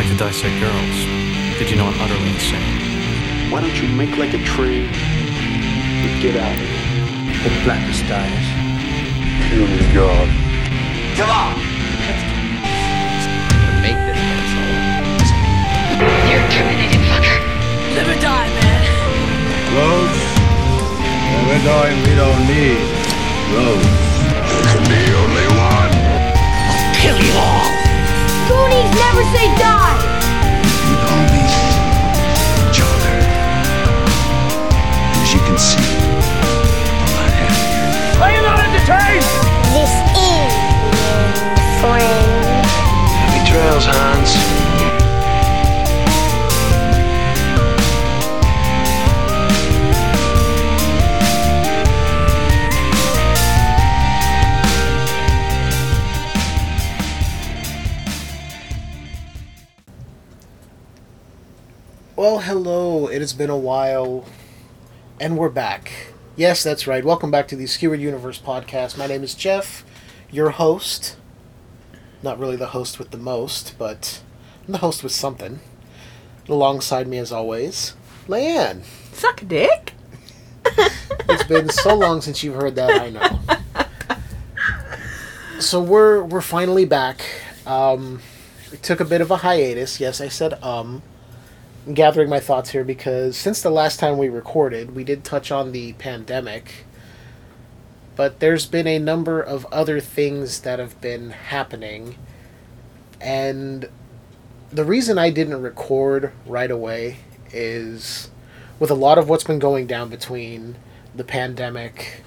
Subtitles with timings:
[0.00, 0.96] like to dissect girls.
[1.58, 3.52] Did you know I'm utterly insane?
[3.52, 7.44] Why don't you make like a tree and get out of here?
[7.44, 8.46] The blackest dies.
[9.44, 10.28] Kill oh God.
[11.20, 11.52] Come on!
[13.84, 14.64] make this pencil.
[16.32, 17.36] You're terminated, fucker.
[17.92, 18.80] Live or die, man.
[19.76, 20.20] Roads?
[21.28, 22.80] Well, we're going, we don't need
[23.52, 23.84] roads.
[24.48, 25.92] There can be only one.
[26.72, 27.79] I'll kill you all.
[28.50, 29.94] Goonies never say die.
[30.90, 31.54] We all need
[32.66, 33.14] each other.
[35.22, 35.86] As you can see,
[36.98, 38.22] I'm not happier.
[38.22, 39.22] Are you not entertained?
[39.70, 40.50] This is
[41.78, 42.66] friend.
[43.22, 44.69] Happy trails, Hans.
[63.20, 64.24] It has been a while,
[65.20, 65.92] and we're back.
[66.36, 67.04] Yes, that's right.
[67.04, 68.96] Welcome back to the Skewered Universe podcast.
[68.96, 69.84] My name is Jeff,
[70.30, 71.18] your host.
[72.22, 74.22] Not really the host with the most, but
[74.66, 75.60] I'm the host with something.
[76.48, 77.92] Alongside me, as always,
[78.26, 78.84] Leanne.
[79.12, 79.92] Suck a dick.
[81.28, 83.02] It's been so long since you've heard that.
[83.02, 83.38] I know.
[85.60, 87.20] So we're we're finally back.
[87.66, 88.22] Um,
[88.72, 90.00] we took a bit of a hiatus.
[90.00, 91.02] Yes, I said um.
[91.90, 95.50] I'm gathering my thoughts here because since the last time we recorded, we did touch
[95.50, 96.84] on the pandemic.
[98.14, 102.14] But there's been a number of other things that have been happening.
[103.20, 103.88] And
[104.70, 107.16] the reason I didn't record right away
[107.52, 108.30] is
[108.78, 110.76] with a lot of what's been going down between
[111.12, 112.22] the pandemic,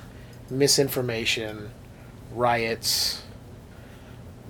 [0.49, 1.71] misinformation,
[2.33, 3.23] riots,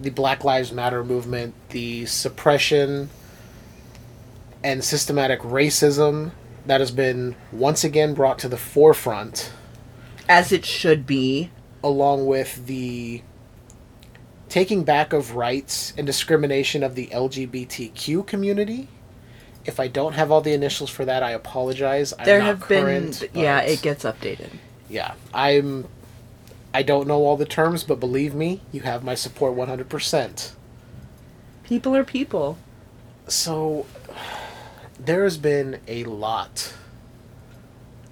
[0.01, 3.11] the Black Lives Matter movement, the suppression
[4.63, 6.31] and systematic racism
[6.65, 9.51] that has been once again brought to the forefront,
[10.29, 11.51] As it should be.
[11.83, 13.21] along with the
[14.49, 18.87] taking back of rights and discrimination of the LGBTQ community.
[19.65, 22.13] If I don't have all the initials for that, I apologize.
[22.17, 23.41] I'm There have current, been.
[23.43, 24.49] Yeah, it gets updated.
[24.89, 25.87] yeah, I'm.
[26.73, 30.51] I don't know all the terms, but believe me, you have my support 100%.
[31.63, 32.57] People are people.
[33.27, 33.85] So,
[35.05, 36.73] there has been a lot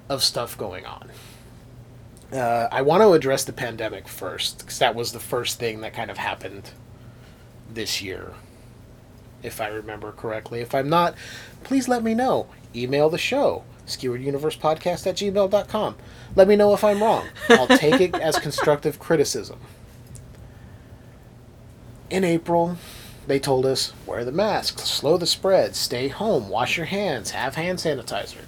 [0.09, 1.09] of stuff going on.
[2.33, 5.93] Uh, I want to address the pandemic first, because that was the first thing that
[5.93, 6.71] kind of happened
[7.73, 8.33] this year,
[9.43, 10.61] if I remember correctly.
[10.61, 11.15] If I'm not,
[11.63, 12.47] please let me know.
[12.73, 15.95] Email the show, skewerduniversepodcast at gmail.com.
[16.35, 17.27] Let me know if I'm wrong.
[17.49, 19.59] I'll take it as constructive criticism.
[22.09, 22.77] In April,
[23.27, 27.55] they told us wear the mask, slow the spread, stay home, wash your hands, have
[27.55, 28.43] hand sanitizer.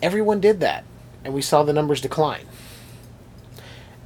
[0.00, 0.84] Everyone did that,
[1.24, 2.46] and we saw the numbers decline.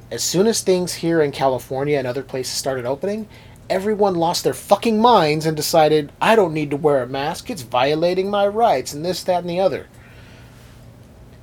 [0.09, 3.27] As soon as things here in California and other places started opening,
[3.69, 7.61] everyone lost their fucking minds and decided, I don't need to wear a mask, it's
[7.61, 9.87] violating my rights, and this, that, and the other.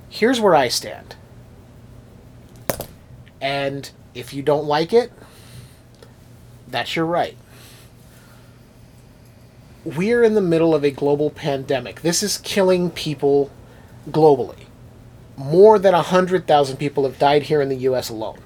[0.09, 1.15] Here's where I stand.
[3.39, 5.11] And if you don't like it,
[6.67, 7.37] that's your right
[9.85, 12.01] we're in the middle of a global pandemic.
[12.01, 13.51] This is killing people
[14.09, 14.65] globally.
[15.37, 18.39] More than 100,000 people have died here in the US alone.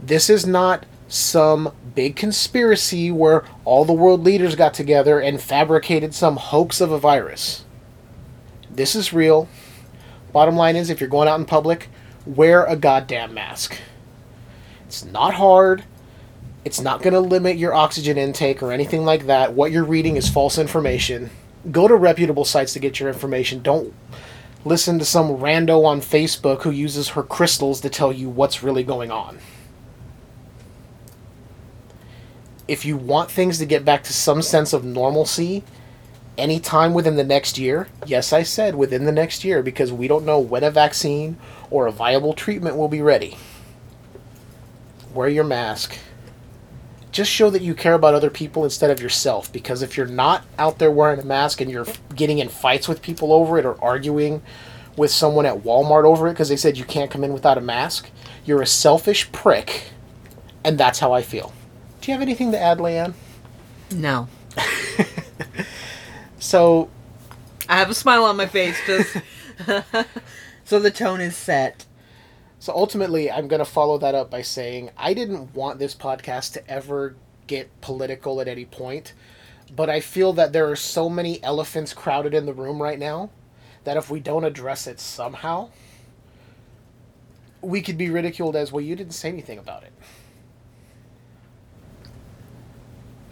[0.00, 6.12] This is not some big conspiracy where all the world leaders got together and fabricated
[6.12, 7.64] some hoax of a virus.
[8.68, 9.48] This is real.
[10.32, 11.88] Bottom line is if you're going out in public,
[12.26, 13.78] wear a goddamn mask.
[14.86, 15.84] It's not hard.
[16.66, 19.52] It's not going to limit your oxygen intake or anything like that.
[19.52, 21.30] What you're reading is false information.
[21.70, 23.62] Go to reputable sites to get your information.
[23.62, 23.94] Don't
[24.64, 28.82] listen to some rando on Facebook who uses her crystals to tell you what's really
[28.82, 29.38] going on.
[32.66, 35.62] If you want things to get back to some sense of normalcy
[36.36, 40.26] anytime within the next year, yes, I said within the next year because we don't
[40.26, 41.38] know when a vaccine
[41.70, 43.36] or a viable treatment will be ready.
[45.14, 45.96] Wear your mask
[47.16, 50.44] just show that you care about other people instead of yourself because if you're not
[50.58, 53.82] out there wearing a mask and you're getting in fights with people over it or
[53.82, 54.42] arguing
[54.96, 57.60] with someone at Walmart over it because they said you can't come in without a
[57.62, 58.10] mask,
[58.44, 59.84] you're a selfish prick
[60.62, 61.54] and that's how I feel.
[62.02, 63.14] Do you have anything to add, Leanne?
[63.90, 64.28] No.
[66.38, 66.90] So,
[67.68, 69.16] I have a smile on my face just
[70.64, 71.85] so the tone is set.
[72.66, 76.54] So ultimately I'm going to follow that up by saying I didn't want this podcast
[76.54, 77.14] to ever
[77.46, 79.12] get political at any point,
[79.74, 83.30] But I feel that there are so many elephants crowded in the room right now
[83.84, 85.70] that if we don't address it somehow,
[87.60, 88.80] we could be ridiculed as well.
[88.80, 89.92] You didn't say anything about it.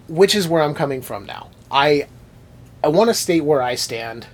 [0.09, 1.51] Which is where I'm coming from now.
[1.73, 2.07] I
[2.85, 4.27] I want to state where I stand.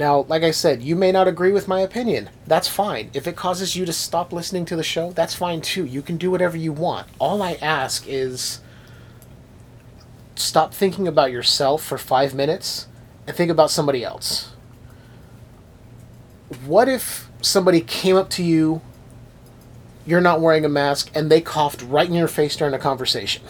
[0.00, 2.30] Now, like I said, you may not agree with my opinion.
[2.46, 3.10] That's fine.
[3.12, 5.84] If it causes you to stop listening to the show, that's fine too.
[5.84, 7.06] You can do whatever you want.
[7.18, 8.60] All I ask is
[10.36, 12.88] stop thinking about yourself for five minutes
[13.26, 14.52] and think about somebody else.
[16.64, 18.80] What if somebody came up to you,
[20.06, 23.42] you're not wearing a mask, and they coughed right in your face during a conversation?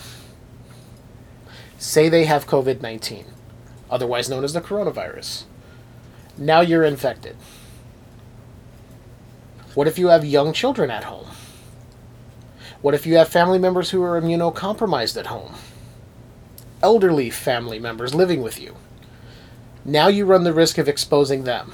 [1.78, 3.26] Say they have COVID 19,
[3.88, 5.44] otherwise known as the coronavirus.
[6.40, 7.36] Now you're infected.
[9.74, 11.26] What if you have young children at home?
[12.80, 15.56] What if you have family members who are immunocompromised at home?
[16.82, 18.74] Elderly family members living with you.
[19.84, 21.72] Now you run the risk of exposing them.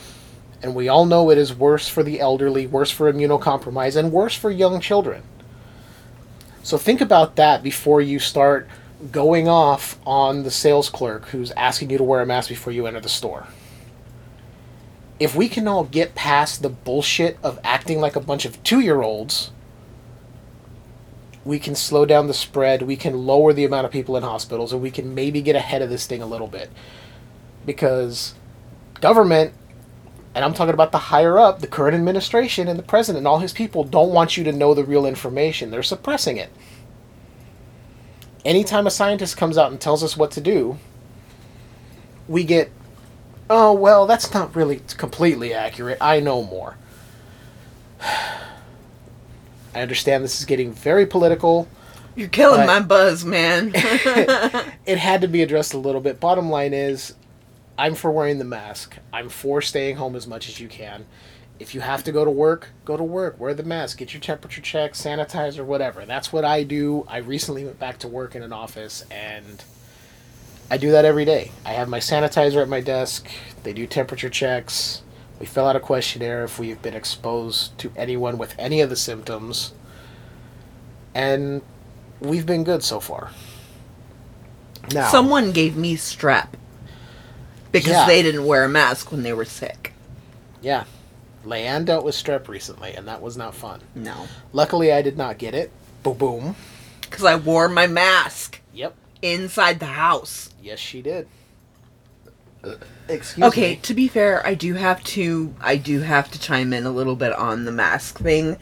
[0.60, 4.34] And we all know it is worse for the elderly, worse for immunocompromised, and worse
[4.34, 5.22] for young children.
[6.64, 8.68] So think about that before you start
[9.12, 12.88] going off on the sales clerk who's asking you to wear a mask before you
[12.88, 13.46] enter the store
[15.18, 18.80] if we can all get past the bullshit of acting like a bunch of two
[18.80, 19.50] year olds,
[21.44, 24.72] we can slow down the spread, we can lower the amount of people in hospitals,
[24.72, 26.70] and we can maybe get ahead of this thing a little bit.
[27.64, 28.34] Because
[29.00, 29.54] government,
[30.34, 33.38] and I'm talking about the higher up, the current administration and the president and all
[33.38, 35.70] his people don't want you to know the real information.
[35.70, 36.50] They're suppressing it.
[38.44, 40.78] Anytime a scientist comes out and tells us what to do,
[42.28, 42.70] we get
[43.48, 45.98] oh, well, that's not really completely accurate.
[46.00, 46.76] I know more.
[48.00, 51.68] I understand this is getting very political.
[52.14, 53.72] You're killing my buzz, man.
[54.86, 56.20] It had to be addressed a little bit.
[56.20, 57.14] Bottom line is,
[57.76, 58.96] I'm for wearing the mask.
[59.12, 61.06] I'm for staying home as much as you can.
[61.58, 63.40] If you have to go to work, go to work.
[63.40, 63.98] Wear the mask.
[63.98, 66.06] Get your temperature checked, sanitizer, whatever.
[66.06, 67.04] That's what I do.
[67.08, 69.62] I recently went back to work in an office and
[70.70, 71.52] I do that every day.
[71.64, 73.28] I have my sanitizer at my desk.
[73.62, 75.02] They do temperature checks.
[75.38, 78.96] We fill out a questionnaire if we've been exposed to anyone with any of the
[78.96, 79.72] symptoms.
[81.14, 81.62] And
[82.20, 83.30] we've been good so far.
[84.92, 86.48] Now, Someone gave me strep
[87.72, 88.06] because Yeah.
[88.06, 89.92] they didn't wear a mask when they were sick.
[90.62, 90.84] yeah,
[91.44, 93.80] Leanne dealt with strep recently, and that was not fun.
[93.94, 94.26] No.
[94.52, 95.70] Luckily, I did not get it.
[96.02, 96.56] Boom, boom.
[97.02, 98.94] Because I wore my mask Yep.
[99.32, 100.50] Inside the house.
[100.62, 101.28] Yes, she did.
[103.08, 103.46] Excuse me.
[103.46, 103.76] okay, me.
[103.76, 107.16] to be fair, I do have to I do have to chime in a little
[107.16, 108.56] bit on the mask thing.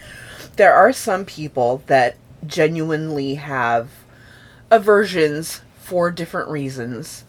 [0.56, 2.16] There are some people that
[2.46, 3.90] genuinely have
[4.70, 7.24] aversions for different reasons.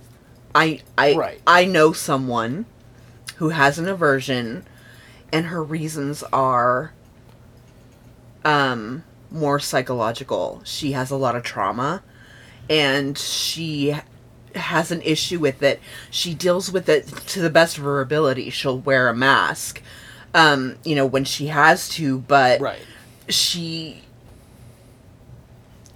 [0.53, 1.41] I I Right.
[1.47, 2.65] I know someone
[3.37, 4.65] who has an aversion
[5.31, 6.91] and her reasons are
[8.43, 10.61] um more psychological.
[10.65, 12.03] She has a lot of trauma
[12.69, 13.95] and she
[14.56, 15.79] has an issue with it.
[16.09, 18.50] She deals with it to the best of her ability.
[18.50, 19.81] She'll wear a mask,
[20.33, 22.79] um, you know, when she has to, but Right.
[23.27, 24.01] she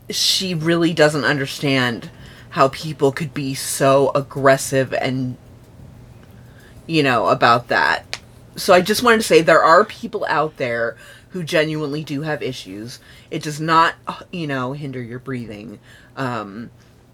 [0.09, 2.09] she really doesn't understand
[2.51, 5.37] how people could be so aggressive and
[6.87, 8.19] you know about that.
[8.55, 10.97] So I just wanted to say there are people out there
[11.29, 12.99] who genuinely do have issues.
[13.29, 13.93] It does not,
[14.31, 15.79] you know, hinder your breathing.
[16.19, 16.69] Um,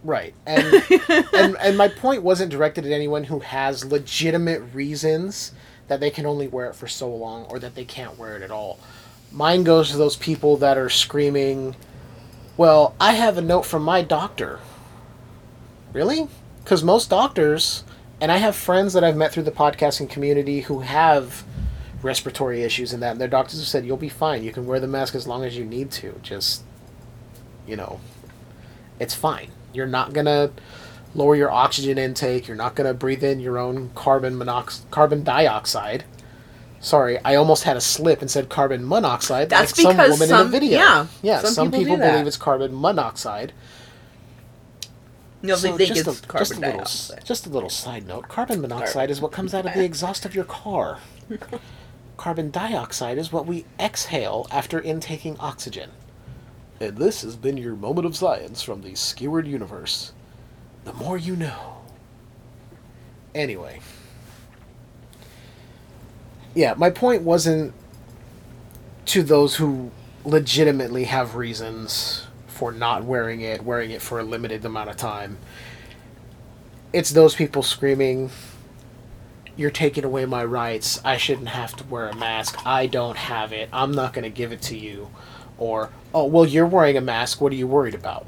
[0.05, 0.35] Right.
[0.45, 0.83] And,
[1.33, 5.51] and and my point wasn't directed at anyone who has legitimate reasons
[5.87, 8.43] that they can only wear it for so long or that they can't wear it
[8.43, 8.79] at all.
[9.31, 11.75] Mine goes to those people that are screaming,
[12.55, 14.59] "Well, I have a note from my doctor."
[15.91, 16.27] Really?
[16.65, 17.83] Cuz most doctors
[18.21, 21.43] and I have friends that I've met through the podcasting community who have
[22.03, 24.43] respiratory issues and that and their doctors have said you'll be fine.
[24.43, 26.19] You can wear the mask as long as you need to.
[26.21, 26.61] Just
[27.65, 27.99] you know,
[28.99, 29.49] it's fine.
[29.73, 30.51] You're not gonna
[31.13, 32.47] lower your oxygen intake.
[32.47, 36.03] You're not gonna breathe in your own carbon monox- carbon dioxide.
[36.79, 39.49] Sorry, I almost had a slip and said carbon monoxide.
[39.49, 40.77] That's like some because woman some- in the video.
[40.79, 41.39] yeah, yeah.
[41.41, 43.53] some Some, people people, believe it's carbon monoxide.
[45.41, 47.25] no, So they think just it's a, carbon just a little, dioxide.
[47.25, 48.27] just a little side note.
[48.27, 50.99] Carbon monoxide is what comes out of the exhaust of your car.
[52.17, 55.89] carbon dioxide is what we exhale after intaking oxygen.
[56.79, 60.11] And this has been your moment of science from the skewered universe.
[60.83, 61.77] The more you know.
[63.33, 63.79] Anyway.
[66.53, 67.73] Yeah, my point wasn't
[69.07, 69.91] to those who
[70.23, 75.37] legitimately have reasons for not wearing it, wearing it for a limited amount of time.
[76.93, 78.29] it's those people screaming,
[79.57, 81.01] You're taking away my rights.
[81.05, 82.57] I shouldn't have to wear a mask.
[82.65, 83.69] I don't have it.
[83.73, 85.09] I'm not going to give it to you.
[85.57, 87.41] Or, Oh, well, you're wearing a mask.
[87.41, 88.25] What are you worried about?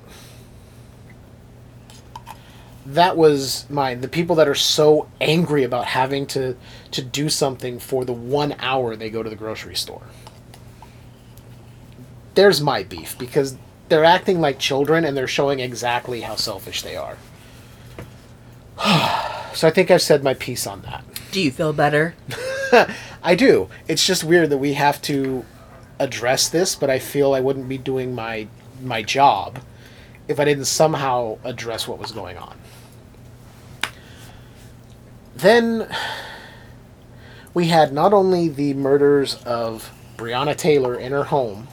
[2.86, 4.02] That was mine.
[4.02, 6.58] The people that are so angry about having to,
[6.92, 10.02] to do something for the one hour they go to the grocery store.
[12.36, 13.56] There's my beef because
[13.88, 17.18] they're acting like children and they're showing exactly how selfish they are.
[19.54, 21.06] so I think I've said my piece on that.
[21.32, 22.16] Do you feel better?
[23.24, 23.70] I do.
[23.88, 25.46] It's just weird that we have to
[26.00, 28.48] address this, but I feel I wouldn't be doing my
[28.82, 29.60] my job
[30.28, 32.58] if I didn't somehow address what was going on.
[35.36, 35.88] Then
[37.54, 41.68] we had not only the murders of Breonna Taylor in her home,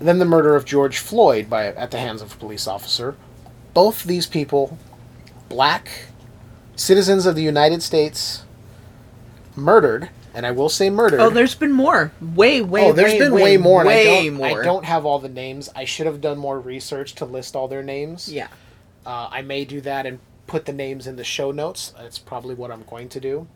[0.00, 3.16] then the murder of George Floyd by at the hands of a police officer.
[3.72, 4.78] Both these people,
[5.48, 5.88] black
[6.76, 8.44] citizens of the United States,
[9.56, 11.20] murdered, and I will say murdered.
[11.20, 12.12] Oh, there's been more.
[12.20, 13.84] Way, way, Oh, there's way, been way, way, more.
[13.84, 14.60] Way I don't, more.
[14.60, 15.70] I don't have all the names.
[15.76, 18.30] I should have done more research to list all their names.
[18.30, 18.48] Yeah.
[19.06, 21.94] Uh, I may do that and put the names in the show notes.
[21.96, 23.46] That's probably what I'm going to do.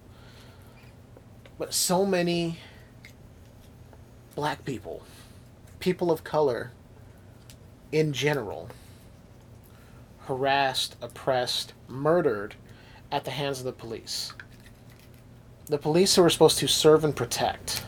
[1.58, 2.58] But so many
[4.37, 5.02] black people,
[5.80, 6.70] people of color
[7.90, 8.68] in general,
[10.26, 12.54] harassed, oppressed, murdered
[13.11, 14.32] at the hands of the police.
[15.69, 17.85] The police who were supposed to serve and protect.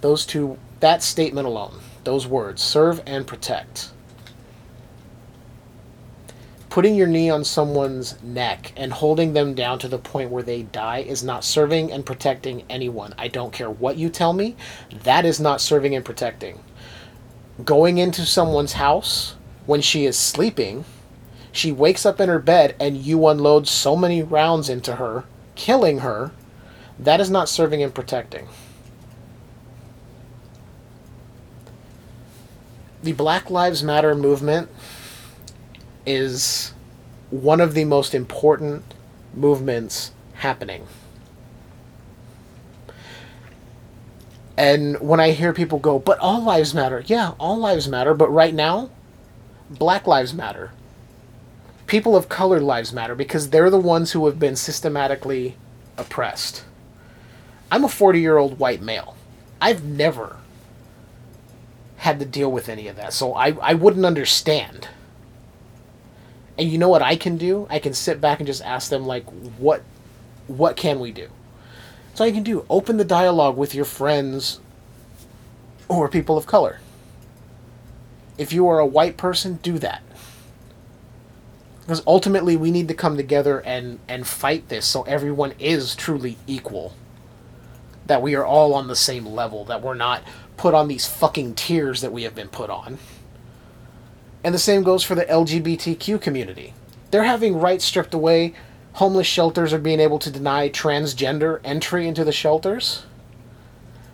[0.00, 3.92] Those two, that statement alone, those words, serve and protect.
[6.70, 10.62] Putting your knee on someone's neck and holding them down to the point where they
[10.62, 13.14] die is not serving and protecting anyone.
[13.16, 14.56] I don't care what you tell me,
[15.04, 16.58] that is not serving and protecting.
[17.64, 20.84] Going into someone's house when she is sleeping,
[21.52, 26.00] she wakes up in her bed and you unload so many rounds into her, killing
[26.00, 26.32] her,
[26.98, 28.48] that is not serving and protecting.
[33.02, 34.68] the Black Lives Matter movement
[36.04, 36.72] is
[37.30, 38.84] one of the most important
[39.34, 40.86] movements happening.
[44.56, 48.30] And when I hear people go, but all lives matter, yeah, all lives matter, but
[48.30, 48.90] right now,
[49.70, 50.72] Black Lives Matter.
[51.90, 55.56] People of color lives matter because they're the ones who have been systematically
[55.96, 56.62] oppressed.
[57.68, 59.16] I'm a 40 year old white male.
[59.60, 60.36] I've never
[61.96, 63.12] had to deal with any of that.
[63.12, 64.86] So I, I wouldn't understand.
[66.56, 67.66] And you know what I can do?
[67.68, 69.24] I can sit back and just ask them like
[69.58, 69.82] what
[70.46, 71.28] what can we do?
[72.14, 74.60] So you can do open the dialogue with your friends
[75.88, 76.78] or people of color.
[78.38, 80.04] If you are a white person, do that.
[81.90, 86.38] Because ultimately we need to come together and and fight this so everyone is truly
[86.46, 86.94] equal.
[88.06, 90.22] That we are all on the same level, that we're not
[90.56, 92.98] put on these fucking tiers that we have been put on.
[94.44, 96.74] And the same goes for the LGBTQ community.
[97.10, 98.54] They're having rights stripped away.
[98.92, 103.02] Homeless shelters are being able to deny transgender entry into the shelters.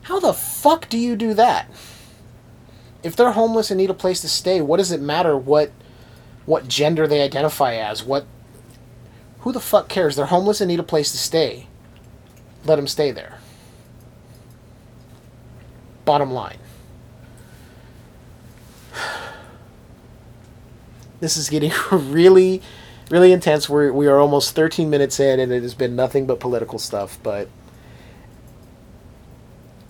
[0.05, 1.71] How the fuck do you do that?
[3.03, 5.73] If they're homeless and need a place to stay, what does it matter what
[6.47, 8.03] what gender they identify as?
[8.03, 8.27] What
[9.41, 10.17] who the fuck cares?
[10.17, 11.69] They're homeless and need a place to stay.
[12.65, 13.39] Let them stay there.
[16.05, 16.59] Bottom line.
[21.19, 22.61] This is getting really,
[23.11, 23.71] really intense.
[23.71, 27.19] We're, we are almost 13 minutes in, and it has been nothing but political stuff,
[27.23, 27.49] but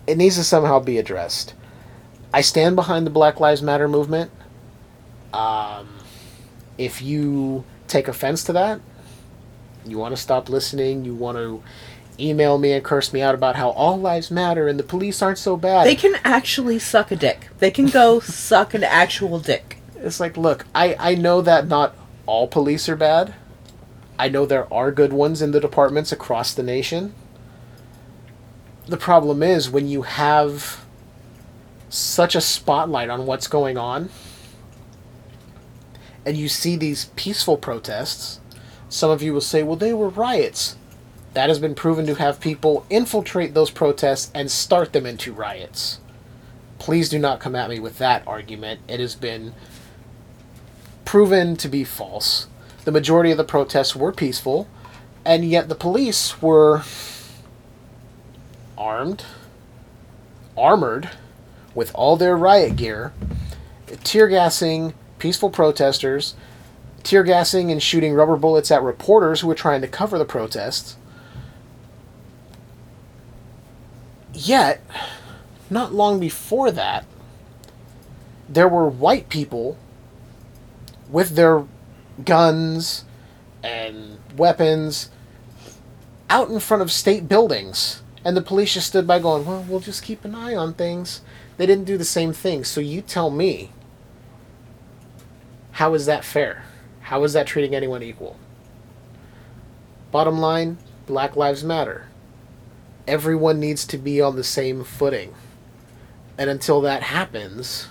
[0.06, 1.54] it needs to somehow be addressed.
[2.32, 4.30] I stand behind the Black Lives Matter movement.
[5.32, 5.95] Um,
[6.78, 8.80] if you take offense to that,
[9.84, 11.62] you want to stop listening, you want to
[12.18, 15.38] email me and curse me out about how all lives matter and the police aren't
[15.38, 15.86] so bad.
[15.86, 17.48] They can actually suck a dick.
[17.58, 19.78] They can go suck an actual dick.
[19.96, 21.94] It's like, look, I, I know that not
[22.26, 23.34] all police are bad.
[24.18, 27.14] I know there are good ones in the departments across the nation.
[28.86, 30.84] The problem is when you have
[31.88, 34.10] such a spotlight on what's going on
[36.26, 38.40] and you see these peaceful protests,
[38.88, 40.76] some of you will say, well, they were riots.
[41.34, 46.00] That has been proven to have people infiltrate those protests and start them into riots.
[46.80, 48.80] Please do not come at me with that argument.
[48.88, 49.54] It has been
[51.04, 52.48] proven to be false.
[52.84, 54.66] The majority of the protests were peaceful,
[55.24, 56.82] and yet the police were
[58.76, 59.24] armed,
[60.56, 61.10] armored,
[61.74, 63.12] with all their riot gear,
[64.02, 66.34] tear gassing peaceful protesters,
[67.02, 70.96] tear gassing and shooting rubber bullets at reporters who were trying to cover the protests.
[74.32, 74.82] Yet,
[75.70, 77.06] not long before that,
[78.48, 79.78] there were white people
[81.10, 81.64] with their
[82.24, 83.04] guns
[83.62, 85.10] and weapons
[86.28, 88.02] out in front of state buildings.
[88.24, 91.20] And the police just stood by going, well, we'll just keep an eye on things.
[91.56, 92.64] They didn't do the same thing.
[92.64, 93.70] So you tell me,
[95.76, 96.62] how is that fair?
[97.02, 98.38] How is that treating anyone equal?
[100.10, 102.06] Bottom line Black Lives Matter.
[103.06, 105.34] Everyone needs to be on the same footing.
[106.38, 107.88] And until that happens,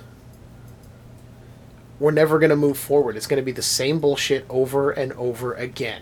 [2.00, 3.16] we're never going to move forward.
[3.16, 6.02] It's going to be the same bullshit over and over again.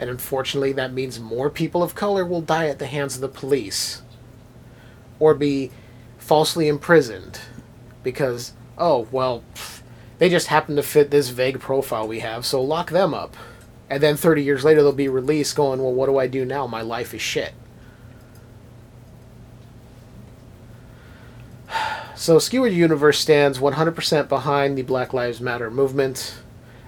[0.00, 3.28] And unfortunately, that means more people of color will die at the hands of the
[3.28, 4.02] police
[5.20, 5.70] or be
[6.18, 7.38] falsely imprisoned
[8.02, 9.44] because, oh, well,
[10.22, 13.36] they just happen to fit this vague profile we have, so lock them up.
[13.90, 16.68] And then 30 years later, they'll be released going, well, what do I do now?
[16.68, 17.54] My life is shit.
[22.14, 26.36] So, Skewered Universe stands 100% behind the Black Lives Matter movement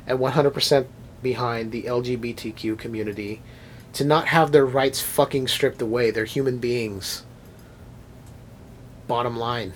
[0.07, 0.87] and 100%
[1.21, 3.43] behind the LGBTQ community
[3.95, 6.13] to not have their rights fucking stripped away.
[6.13, 7.25] They're human beings.
[9.09, 9.73] Bottom line.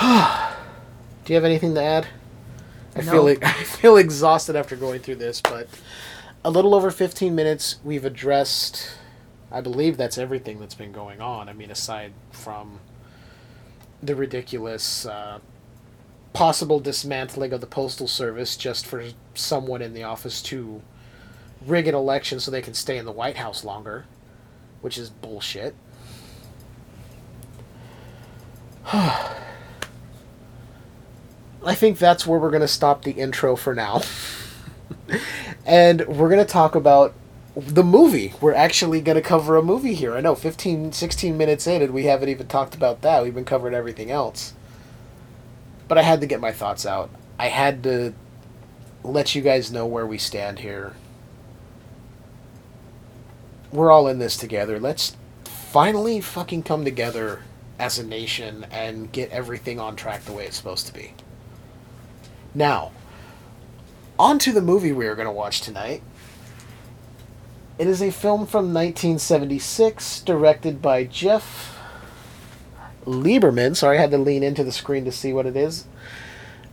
[1.24, 2.06] Do you have anything to add?
[2.94, 3.12] I No.
[3.12, 5.68] feel like I feel exhausted after going through this, but
[6.44, 8.88] a little over 15 minutes we've addressed
[9.50, 11.48] I believe that's everything that's been going on.
[11.48, 12.80] I mean aside from
[14.02, 15.38] the ridiculous uh,
[16.34, 19.04] possible dismantling of the postal service just for
[19.34, 20.82] someone in the office to
[21.64, 24.04] rig an election so they can stay in the White House longer,
[24.82, 25.74] which is bullshit.
[31.64, 34.02] I think that's where we're going to stop the intro for now.
[35.66, 37.14] and we're going to talk about
[37.56, 38.34] the movie.
[38.40, 40.14] We're actually going to cover a movie here.
[40.14, 43.22] I know 15 16 minutes in and we haven't even talked about that.
[43.22, 44.52] We've been covering everything else.
[45.88, 47.10] But I had to get my thoughts out.
[47.38, 48.14] I had to
[49.02, 50.94] let you guys know where we stand here.
[53.70, 54.78] We're all in this together.
[54.78, 57.42] Let's finally fucking come together
[57.78, 61.14] as a nation and get everything on track the way it's supposed to be.
[62.54, 62.92] Now,
[64.16, 66.02] on to the movie we are going to watch tonight.
[67.78, 71.76] It is a film from 1976, directed by Jeff
[73.04, 73.74] Lieberman.
[73.74, 75.86] Sorry, I had to lean into the screen to see what it is,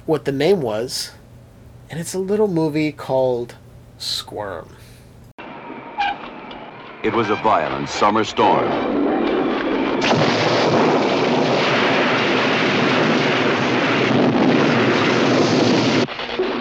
[0.05, 1.11] what the name was.
[1.89, 3.55] And it's a little movie called
[3.97, 4.75] Squirm.
[7.03, 9.00] It was a violent summer storm.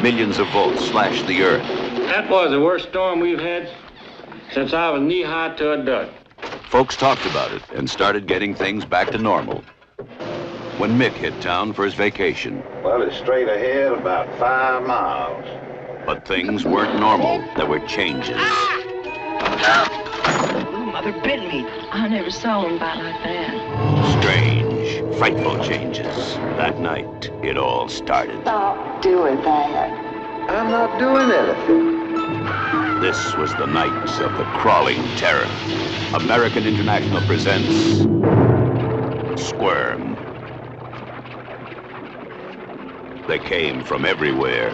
[0.03, 1.67] Millions of volts slashed the earth.
[2.09, 3.69] That was the worst storm we've had
[4.53, 6.09] since I was knee high to a duck.
[6.71, 9.63] Folks talked about it and started getting things back to normal.
[10.79, 15.45] When Mick hit town for his vacation, Well, it's straight ahead about five miles.
[16.07, 17.45] but things weren't normal.
[17.57, 18.37] There were changes.
[19.63, 20.67] Ah!
[20.75, 21.67] Ooh, mother bit me.
[21.93, 23.70] I never saw one bite like that.
[25.21, 26.35] Strange, frightful changes.
[26.57, 28.41] That night, it all started.
[28.41, 29.91] Stop doing that.
[30.49, 33.01] I'm not doing anything.
[33.03, 35.45] This was the night of the crawling terror.
[36.15, 37.99] American International presents
[39.47, 40.17] Squirm.
[43.29, 44.71] They came from everywhere.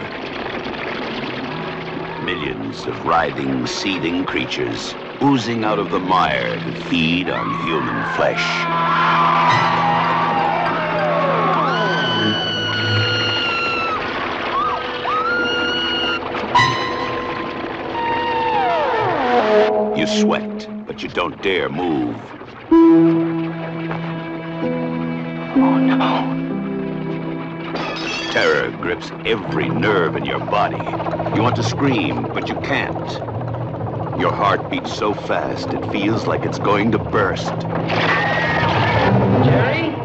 [2.23, 9.17] Millions of writhing, seething creatures oozing out of the mire to feed on human flesh.
[19.97, 22.15] You sweat, but you don't dare move.
[25.41, 26.53] Oh, no.
[28.31, 30.93] Terror grips every nerve in your body.
[31.33, 33.21] You want to scream, but you can't.
[34.21, 37.53] Your heart beats so fast it feels like it's going to burst.
[39.45, 39.96] Jerry?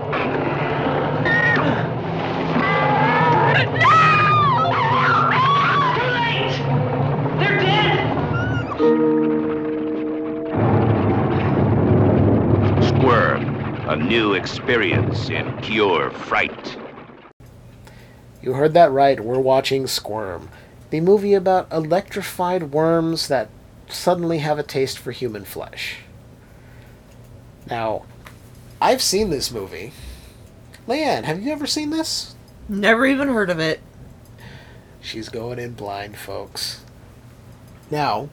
[14.42, 16.76] Experience in pure fright.
[18.42, 19.20] You heard that right.
[19.20, 20.48] We're watching Squirm,
[20.90, 23.50] the movie about electrified worms that
[23.88, 25.98] suddenly have a taste for human flesh.
[27.70, 28.02] Now,
[28.80, 29.92] I've seen this movie.
[30.88, 32.34] Leanne, have you ever seen this?
[32.68, 33.80] Never even heard of it.
[35.00, 36.82] She's going in blind, folks.
[37.92, 38.28] Now,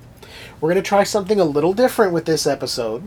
[0.59, 3.03] we're going to try something a little different with this episode,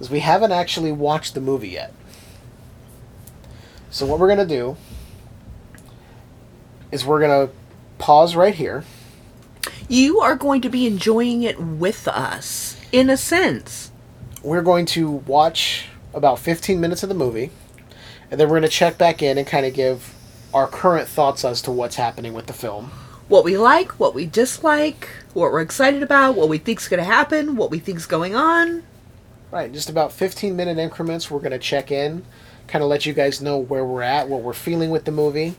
[0.00, 1.92] as we haven't actually watched the movie yet.
[3.90, 4.76] So, what we're going to do
[6.90, 7.52] is we're going to
[7.98, 8.84] pause right here.
[9.88, 13.90] You are going to be enjoying it with us, in a sense.
[14.42, 17.50] We're going to watch about 15 minutes of the movie,
[18.30, 20.14] and then we're going to check back in and kind of give
[20.54, 22.90] our current thoughts as to what's happening with the film.
[23.28, 27.04] What we like, what we dislike, what we're excited about, what we think's going to
[27.04, 28.82] happen, what we think's going on.
[29.50, 31.30] Right, just about 15 minute increments.
[31.30, 32.24] We're going to check in,
[32.68, 35.56] kind of let you guys know where we're at, what we're feeling with the movie.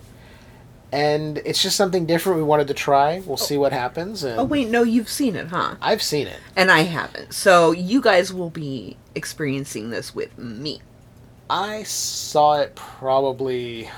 [0.94, 3.22] And it's just something different we wanted to try.
[3.26, 4.24] We'll see what happens.
[4.24, 5.76] And Oh, wait, no, you've seen it, huh?
[5.82, 6.40] I've seen it.
[6.56, 7.34] And I haven't.
[7.34, 10.82] So you guys will be experiencing this with me.
[11.50, 13.90] I saw it probably.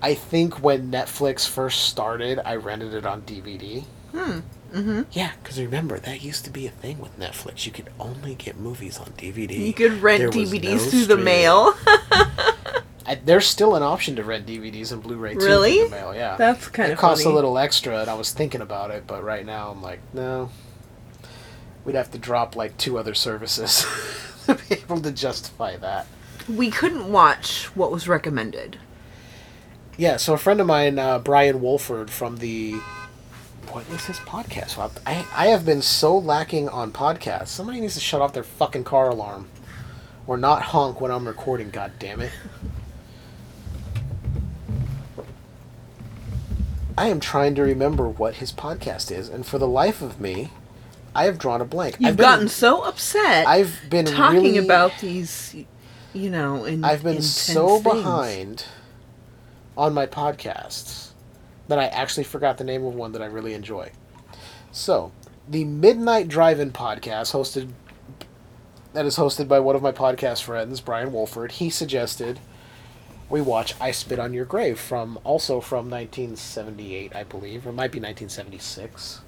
[0.00, 3.84] I think when Netflix first started, I rented it on DVD.
[4.12, 4.40] Hmm.
[4.72, 5.02] Mm-hmm.
[5.12, 7.66] Yeah, because remember, that used to be a thing with Netflix.
[7.66, 9.56] You could only get movies on DVD.
[9.56, 11.74] You could rent There DVDs no through the mail.
[13.04, 15.78] I, there's still an option to rent DVDs and Blu-ray too Really?
[15.80, 16.14] through the mail.
[16.14, 17.32] Yeah, That's kinda It costs funny.
[17.32, 20.50] a little extra, and I was thinking about it, but right now I'm like, no.
[21.84, 23.84] We'd have to drop like two other services
[24.46, 26.06] to be able to justify that.
[26.48, 28.78] we couldn't watch what was recommended.
[29.98, 32.76] Yeah, so a friend of mine, uh, Brian Wolford from the
[33.74, 34.76] what is his podcast?
[34.76, 37.48] Well, I I have been so lacking on podcasts.
[37.48, 39.48] Somebody needs to shut off their fucking car alarm,
[40.26, 41.70] or not honk when I'm recording.
[41.70, 42.32] God damn it!
[46.96, 50.50] I am trying to remember what his podcast is, and for the life of me,
[51.14, 51.96] I have drawn a blank.
[51.98, 53.46] You've I've been- gotten so upset.
[53.46, 55.54] I've been talking really- about these,
[56.12, 57.82] you know, in, I've been so things.
[57.96, 58.64] behind
[59.76, 61.11] on my podcasts
[61.72, 63.92] that I actually forgot the name of one that I really enjoy.
[64.72, 65.10] So,
[65.48, 67.70] the Midnight Drive-In podcast hosted
[68.92, 71.52] that is hosted by one of my podcast friends, Brian Wolford.
[71.52, 72.40] He suggested
[73.30, 77.72] we watch I Spit on Your Grave from also from 1978, I believe, or it
[77.72, 79.22] might be 1976.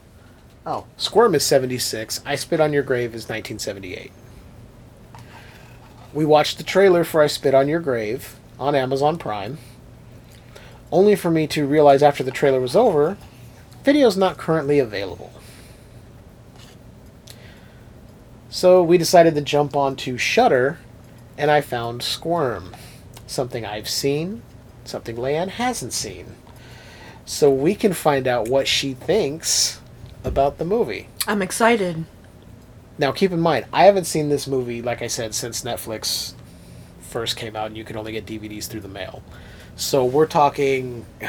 [0.66, 2.20] Oh, Squirm is 76.
[2.26, 4.12] I Spit on Your Grave is 1978.
[6.12, 9.56] We watched the trailer for I Spit on Your Grave on Amazon Prime,
[10.94, 13.18] only for me to realize after the trailer was over,
[13.82, 15.32] video's not currently available.
[18.48, 20.78] So we decided to jump onto Shudder,
[21.36, 22.76] and I found Squirm,
[23.26, 24.42] something I've seen,
[24.84, 26.36] something Leanne hasn't seen.
[27.26, 29.80] So we can find out what she thinks
[30.22, 31.08] about the movie.
[31.26, 32.04] I'm excited.
[32.98, 36.34] Now, keep in mind, I haven't seen this movie, like I said, since Netflix
[37.00, 39.24] first came out and you could only get DVDs through the mail.
[39.76, 41.04] So we're talking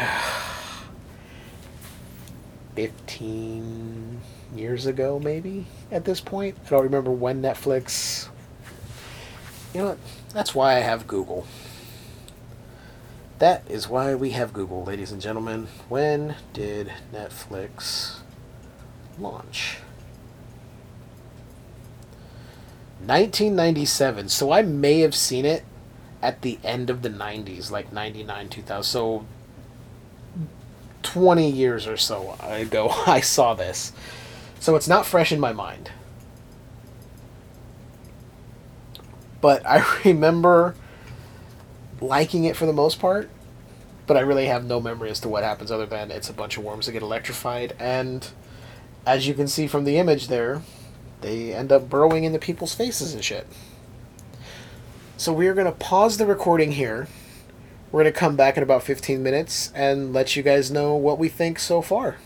[2.76, 4.22] 15
[4.56, 6.56] years ago, maybe, at this point.
[6.66, 8.28] I don't remember when Netflix.
[9.74, 9.98] You know what?
[10.34, 11.48] That's why I have Google.
[13.40, 15.68] That is why we have Google, ladies and gentlemen.
[15.90, 18.20] When did Netflix
[19.20, 19.80] launch?
[23.00, 24.30] 1997.
[24.30, 25.64] So I may have seen it
[26.22, 28.84] at the end of the 90s, like 99, 2000.
[28.84, 29.26] So
[31.04, 33.94] 20 years or so ago, I saw this.
[34.60, 35.92] So it's not fresh in my mind.
[39.42, 40.76] But I remember
[42.02, 43.30] liking it for the most part.
[44.08, 46.58] But I really have no memory as to what happens other than it's a bunch
[46.58, 47.76] of worms that get electrified.
[47.80, 48.28] And
[49.06, 50.62] as you can see from the image there,
[51.22, 53.48] they end up burrowing into people's faces and shit.
[55.18, 57.08] So we're going to pause the recording here.
[57.92, 61.18] We're going to come back in about 15 minutes and let you guys know what
[61.18, 62.18] we think so far.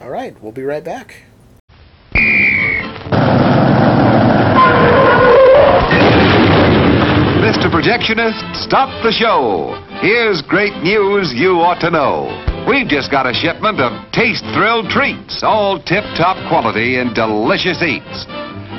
[0.00, 1.24] All right, we'll be right back.
[7.42, 7.66] Mr.
[7.72, 9.74] Projectionist, stop the show.
[10.00, 12.66] Here's great news you ought to know.
[12.68, 17.82] We've just got a shipment of taste thrilled treats, all tip top quality and delicious
[17.82, 18.26] eats.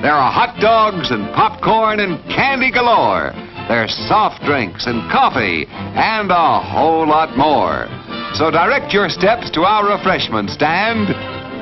[0.01, 3.33] There are hot dogs and popcorn and candy galore.
[3.67, 7.85] There's soft drinks and coffee and a whole lot more.
[8.33, 11.09] So direct your steps to our refreshment stand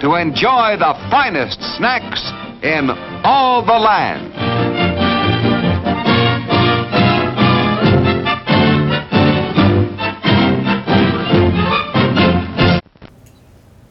[0.02, 2.21] to enjoy the finest snacks
[2.62, 2.91] in
[3.23, 4.32] all the land.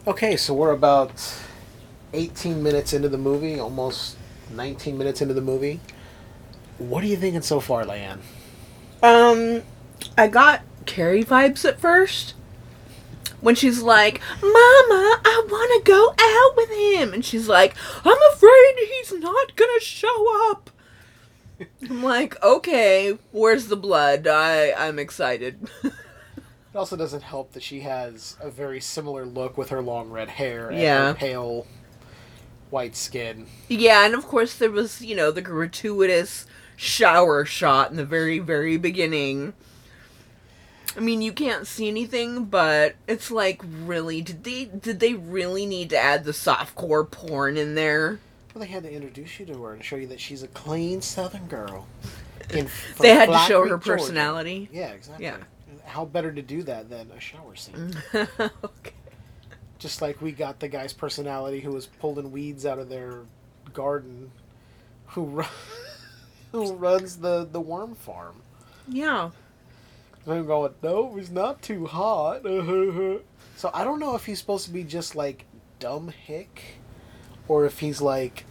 [0.07, 1.11] Okay, so we're about
[2.13, 4.16] 18 minutes into the movie, almost
[4.51, 5.79] 19 minutes into the movie.
[6.77, 8.19] What are you thinking so far, Leanne?
[9.01, 9.63] Um,
[10.17, 12.33] I got Carrie vibes at first.
[13.39, 17.13] When she's like, Mama, I want to go out with him.
[17.13, 20.69] And she's like, I'm afraid he's not going to show up.
[21.89, 24.27] I'm like, okay, where's the blood?
[24.27, 25.67] I, I'm excited.
[26.73, 30.29] It also doesn't help that she has a very similar look with her long red
[30.29, 31.07] hair and Yeah.
[31.07, 31.65] her pale
[32.69, 33.47] white skin.
[33.67, 38.39] yeah, and of course there was, you know, the gratuitous shower shot in the very,
[38.39, 39.53] very beginning.
[40.95, 45.65] I mean, you can't see anything, but it's like, really, did they did they really
[45.65, 48.19] need to add the softcore porn in there?
[48.53, 51.01] Well, they had to introduce you to her and show you that she's a clean
[51.01, 51.85] Southern girl.
[52.49, 52.67] In,
[52.99, 53.91] They had to show her Georgia.
[53.91, 54.69] personality.
[54.71, 55.25] Yeah, exactly.
[55.25, 55.37] Yeah.
[55.85, 57.93] How better to do that than a shower scene?
[58.15, 58.93] okay.
[59.79, 63.21] Just like we got the guy's personality who was pulling weeds out of their
[63.73, 64.31] garden,
[65.07, 65.43] who ru-
[66.51, 68.41] who runs the the worm farm.
[68.87, 69.31] Yeah.
[70.25, 72.41] And I'm going, no, he's not too hot.
[73.55, 75.45] so I don't know if he's supposed to be just like
[75.79, 76.79] dumb hick,
[77.47, 78.45] or if he's like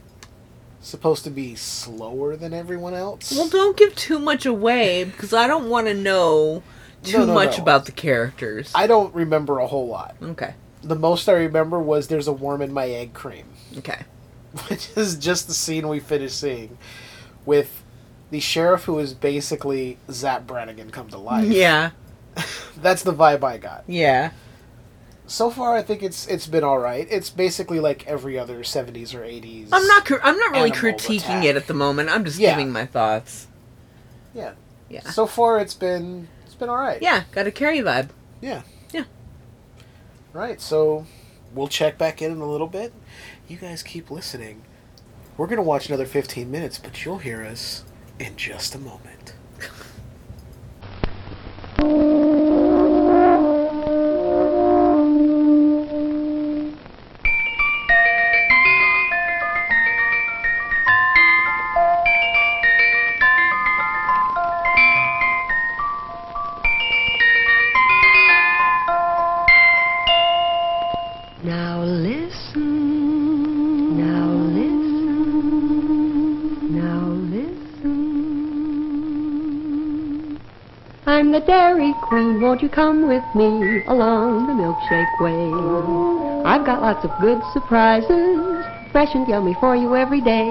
[0.81, 3.33] supposed to be slower than everyone else.
[3.33, 6.63] Well, don't give too much away because I don't want to know
[7.03, 7.63] too No, no, much no.
[7.65, 8.71] about the characters.
[8.75, 10.15] I don't remember a whole lot.
[10.23, 10.55] Okay.
[10.87, 13.47] The most I remember was there's a worm in my egg cream.
[13.79, 14.03] Okay.
[14.69, 16.79] which is just the scene we finished seeing
[17.45, 17.83] with
[18.31, 21.47] the sheriff who is basically Zapp Brannigan come to life.
[21.49, 21.91] Yeah.
[22.77, 23.85] That's the vibe I got.
[23.87, 24.31] Yeah.
[25.27, 27.07] So far, I think it's it's been all right.
[27.11, 29.69] It's basically like every other '70s or '80s.
[29.73, 30.05] I'm not.
[30.05, 31.45] cr- I'm not really critiquing attack.
[31.45, 32.11] it at the moment.
[32.11, 32.51] I'm just Yeah.
[32.51, 33.49] giving my thoughts.
[34.35, 34.53] Yeah.
[34.89, 35.01] Yeah.
[35.11, 37.03] So far, it's been it's been all right.
[37.03, 37.25] Yeah.
[37.33, 38.11] Got a Carrie vibe.
[38.41, 38.63] Yeah.
[40.37, 40.61] Right.
[40.61, 41.07] So
[41.55, 42.93] we'll check back in in a little bit.
[43.49, 44.65] You guys keep listening.
[45.39, 47.85] We're gonna watch another 15 minutes, but you'll hear us
[48.19, 49.36] in just a moment.
[82.03, 82.41] Queen.
[82.41, 86.47] Won't you come with me along the milkshake way?
[86.47, 90.51] I've got lots of good surprises, fresh and yummy for you every day.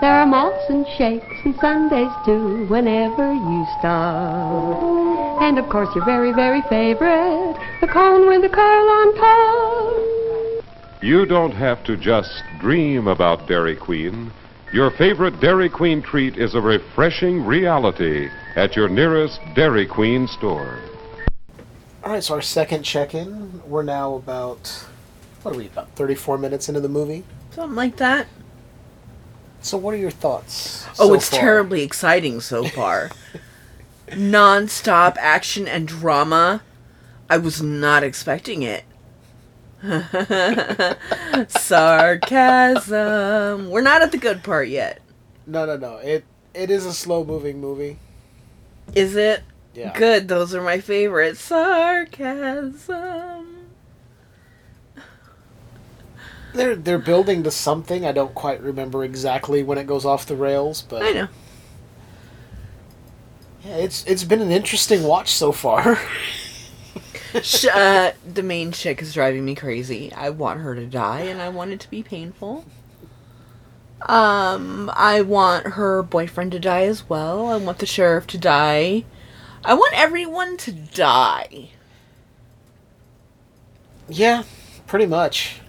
[0.00, 5.42] There are malts and shakes and sundaes too, whenever you stop.
[5.42, 10.64] And of course, your very, very favorite, the cone with the curl on top.
[11.02, 14.32] You don't have to just dream about Dairy Queen.
[14.72, 20.80] Your favorite Dairy Queen treat is a refreshing reality at your nearest Dairy Queen store.
[22.02, 23.62] All right, so our second check-in.
[23.66, 24.86] We're now about
[25.42, 27.24] what are we about 34 minutes into the movie.
[27.50, 28.26] Something like that.
[29.60, 30.86] So, what are your thoughts?
[30.98, 31.40] Oh, so it's far?
[31.40, 33.10] terribly exciting so far.
[34.16, 36.62] Non-stop action and drama.
[37.28, 38.84] I was not expecting it.
[41.48, 42.90] Sarcasm.
[43.70, 45.02] We're not at the good part yet.
[45.46, 45.96] No, no, no.
[45.96, 47.98] It it is a slow-moving movie.
[48.94, 49.42] Is it?
[49.74, 49.96] Yeah.
[49.96, 50.28] Good.
[50.28, 51.36] Those are my favorite.
[51.36, 52.76] Sarcasm.
[56.54, 58.06] They're they're building to something.
[58.06, 61.28] I don't quite remember exactly when it goes off the rails, but I know.
[63.64, 66.00] Yeah, it's it's been an interesting watch so far.
[67.42, 70.10] Sh- uh, the main chick is driving me crazy.
[70.14, 72.64] I want her to die, and I want it to be painful.
[74.06, 77.46] Um, I want her boyfriend to die as well.
[77.48, 79.04] I want the sheriff to die.
[79.64, 81.70] I want everyone to die.
[84.08, 84.44] yeah,
[84.86, 85.60] pretty much.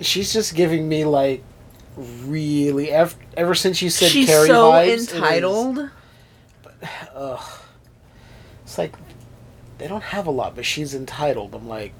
[0.00, 1.42] She's just giving me like
[1.96, 5.90] really ever, ever since you said She's Carrie so vibes, it is- entitled.
[7.14, 7.60] Ugh.
[8.64, 8.94] It's like
[9.78, 11.54] they don't have a lot, but she's entitled.
[11.54, 11.92] I'm like,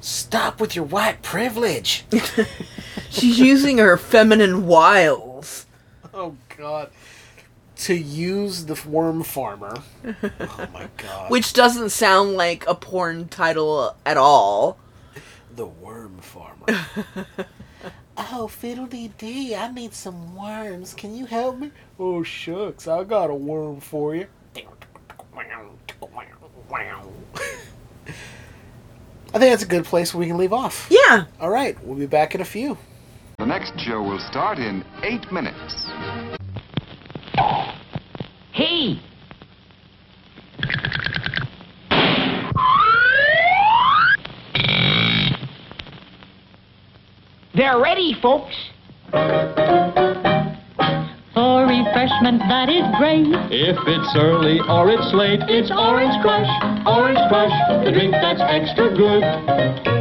[0.00, 2.04] stop with your white privilege.
[3.10, 5.66] She's using her feminine wiles.
[6.14, 6.90] oh God.
[7.76, 9.82] To use the worm farmer.
[10.04, 11.30] Oh my God.
[11.30, 14.78] Which doesn't sound like a porn title at all.
[15.54, 16.66] The worm farmer.
[18.16, 20.92] oh, fiddly dee, I need some worms.
[20.94, 21.70] Can you help me?
[22.00, 24.26] Oh shucks, I got a worm for you.
[29.34, 30.86] I think that's a good place we can leave off.
[30.90, 31.26] Yeah.
[31.40, 31.76] All right.
[31.84, 32.76] We'll be back in a few.
[33.38, 35.86] The next show will start in eight minutes.
[38.52, 39.00] Hey!
[47.54, 48.54] They're ready, folks.
[51.38, 53.30] For refreshment that is great.
[53.54, 56.50] If it's early or it's late, It's Orange Crush,
[56.84, 59.22] Orange Crush, the drink that's extra good.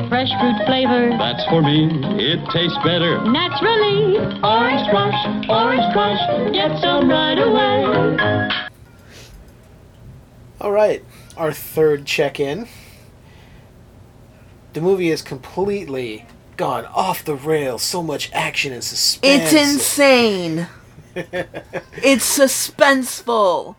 [0.10, 1.14] fresh fruit flavor.
[1.16, 1.94] That's for me.
[2.18, 3.22] It tastes better.
[3.30, 8.50] Naturally, Orange Crush, Orange Crush, get some right away.
[10.60, 11.06] All right,
[11.38, 12.68] our third check-in.
[14.74, 17.84] The movie is completely gone off the rails.
[17.84, 19.54] So much action and suspense.
[19.54, 20.68] It's insane.
[21.16, 23.76] It's suspenseful.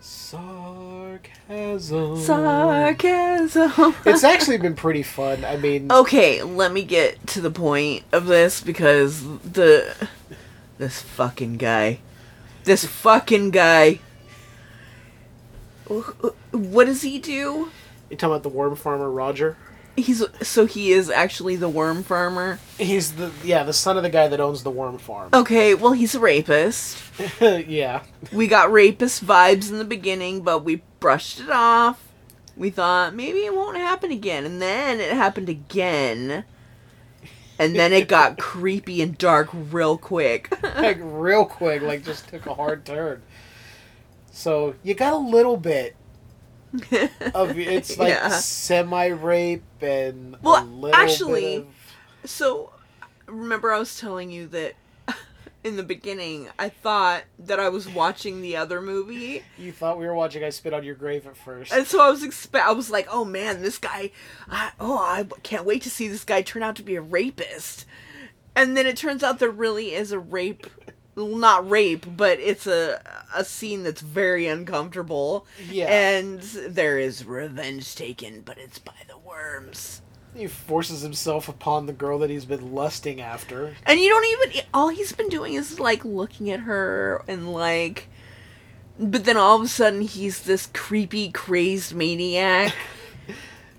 [0.00, 1.18] Sarcasm.
[2.20, 3.94] Sarcasm.
[4.06, 5.44] it's actually been pretty fun.
[5.44, 9.94] I mean, Okay, let me get to the point of this because the
[10.78, 12.00] this fucking guy,
[12.64, 14.00] this fucking guy.
[16.50, 17.70] What does he do?
[18.10, 19.56] you talking about the worm farmer Roger?
[19.98, 22.60] He's so he is actually the worm farmer.
[22.78, 25.30] He's the yeah the son of the guy that owns the worm farm.
[25.34, 27.02] Okay, well he's a rapist.
[27.40, 32.02] yeah, We got rapist vibes in the beginning, but we brushed it off.
[32.56, 36.44] We thought maybe it won't happen again, and then it happened again.
[37.58, 40.48] And then it got creepy and dark real quick.
[40.62, 43.22] like real quick, like just took a hard turn.
[44.30, 45.96] So you got a little bit
[47.34, 48.28] of it's like Yeah.
[48.28, 51.66] semi rape and Well, actually, of,
[52.24, 52.72] So,
[53.26, 54.74] remember I was telling you that
[55.64, 60.06] in the beginning I thought that I was watching the other movie, you thought we
[60.06, 61.72] were watching I Spit on Your Grave at first.
[61.72, 64.10] and so I was expe- I was like, "Oh man, this guy!
[64.48, 67.86] I, oh, I can't wait to see this guy turn out to be a rapist."
[68.56, 70.66] And then it turns out there really is a rape,
[71.26, 73.02] not rape, but it's a
[73.34, 75.46] a scene that's very uncomfortable.
[75.70, 75.86] Yeah.
[75.86, 80.02] and there is revenge taken, but it's by the worms.
[80.34, 83.74] He forces himself upon the girl that he's been lusting after.
[83.84, 88.08] And you don't even all he's been doing is like looking at her and like
[88.98, 92.74] but then all of a sudden he's this creepy crazed maniac.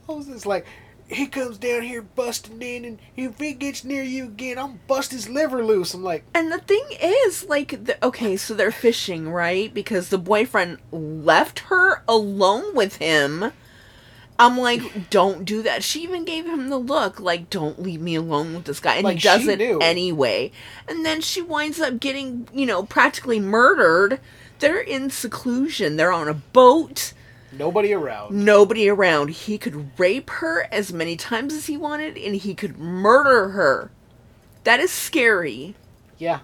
[0.10, 0.66] I was just like,
[1.10, 5.12] he comes down here busting in, and if he gets near you again, I'm bust
[5.12, 5.94] his liver loose.
[5.94, 9.74] I'm like, And the thing is like the, okay, so they're fishing, right?
[9.74, 13.52] Because the boyfriend left her alone with him.
[14.42, 15.84] I'm like, don't do that.
[15.84, 18.96] She even gave him the look, like, don't leave me alone with this guy.
[18.96, 19.80] And Like, he does it knew.
[19.80, 20.52] anyway.
[20.88, 24.22] And then she winds up getting, you know, practically murdered.
[24.60, 25.98] They're in seclusion.
[25.98, 27.12] They're on a boat.
[27.52, 28.36] Nobody around.
[28.46, 29.30] Nobody around.
[29.30, 33.92] He could rape her as many times as he wanted, and he could murder her.
[34.64, 35.76] That is scary.
[36.18, 36.40] Yeah.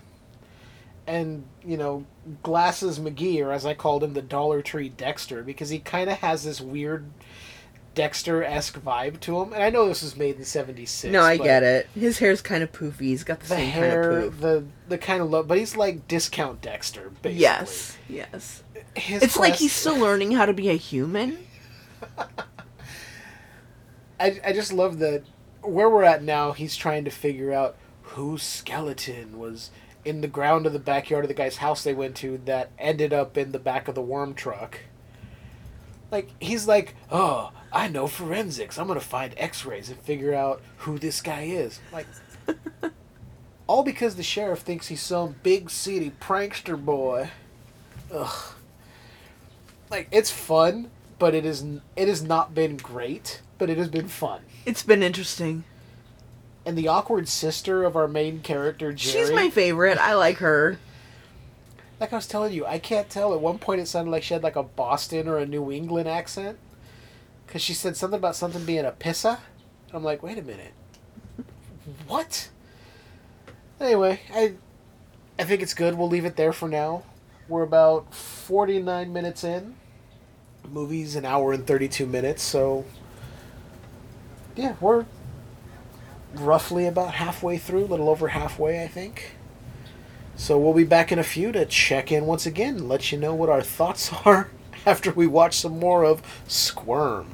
[1.08, 2.06] And, you know,
[2.42, 6.18] Glasses McGee, or as I called him, the Dollar Tree Dexter, because he kind of
[6.18, 7.06] has this weird
[7.96, 9.54] Dexter esque vibe to him.
[9.54, 11.12] And I know this was made in 76.
[11.12, 11.88] no, I get it.
[11.96, 13.00] His hair's kind of poofy.
[13.02, 14.42] He's got the, The same hair, kind of poof.
[14.42, 17.42] the the kind of look, but he's like discount Dexter, basically.
[17.42, 18.64] Yes, yes.
[18.96, 21.40] His it's like he's still learning how to be a human.
[24.20, 25.24] I, I just love that
[25.62, 29.72] where we're at now, he's trying to figure out whose skeleton was
[30.06, 33.12] in the ground of the backyard of the guy's house they went to that ended
[33.12, 34.80] up in the back of the worm truck.
[36.12, 38.80] Like, he's like, oh, I know forensics.
[38.80, 41.82] I'm going to find x rays and figure out who this guy is.
[41.92, 42.08] Like,
[43.68, 47.32] all because the sheriff thinks he's some big city prankster boy.
[48.14, 48.54] Ugh.
[49.92, 51.66] Like, it's fun, but it is
[51.98, 54.42] it has not been great, but it has been fun.
[54.66, 55.66] It's been interesting.
[56.66, 59.26] And the awkward sister of our main character, Geri.
[59.26, 59.98] She's my favorite.
[59.98, 60.80] I like her.
[62.00, 63.34] Like I was telling you, I can't tell.
[63.34, 66.08] At one point, it sounded like she had like a Boston or a New England
[66.08, 66.58] accent.
[67.56, 69.40] Because she said something about something being a pissa.
[69.94, 70.74] I'm like, wait a minute.
[72.06, 72.50] What?
[73.80, 74.56] Anyway, I,
[75.40, 75.98] I think it's good.
[75.98, 77.04] We'll leave it there for now.
[77.48, 79.76] We're about 49 minutes in.
[80.70, 82.84] Movie's an hour and 32 minutes, so.
[84.58, 85.06] Yeah, we're
[86.34, 89.38] roughly about halfway through, a little over halfway, I think.
[90.36, 93.34] So we'll be back in a few to check in once again let you know
[93.34, 94.50] what our thoughts are
[94.86, 97.34] after we watch some more of Squirm.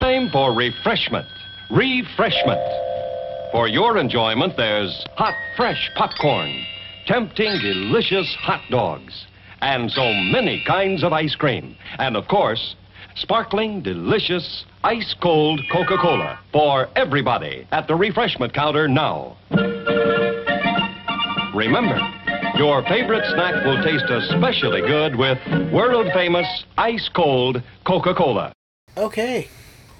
[0.00, 1.26] Time for refreshment.
[1.70, 2.60] Refreshment.
[3.50, 6.64] For your enjoyment, there's hot, fresh popcorn,
[7.04, 9.26] tempting, delicious hot dogs,
[9.60, 11.76] and so many kinds of ice cream.
[11.98, 12.76] And of course,
[13.16, 19.36] sparkling, delicious, ice cold Coca Cola for everybody at the refreshment counter now.
[21.52, 21.98] Remember,
[22.56, 25.38] your favorite snack will taste especially good with
[25.72, 26.46] world famous
[26.78, 28.52] ice cold Coca Cola.
[28.96, 29.48] Okay,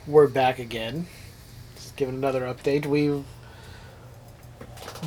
[0.09, 1.07] we're back again.
[1.77, 2.87] Just giving another update.
[2.87, 3.25] We've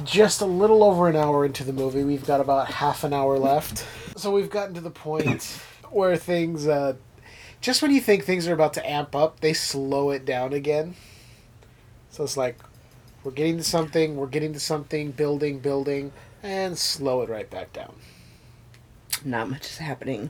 [0.03, 2.03] just a little over an hour into the movie.
[2.03, 3.85] We've got about half an hour left.
[4.15, 5.43] So we've gotten to the point
[5.89, 6.93] where things, uh,
[7.61, 10.95] just when you think things are about to amp up, they slow it down again.
[12.11, 12.59] So it's like,
[13.23, 16.11] we're getting to something, we're getting to something, building, building,
[16.43, 17.95] and slow it right back down.
[19.25, 20.29] Not much is happening.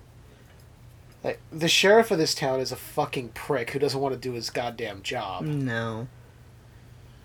[1.24, 4.34] Like, the sheriff of this town is a fucking prick who doesn't want to do
[4.34, 5.44] his goddamn job.
[5.46, 6.08] No.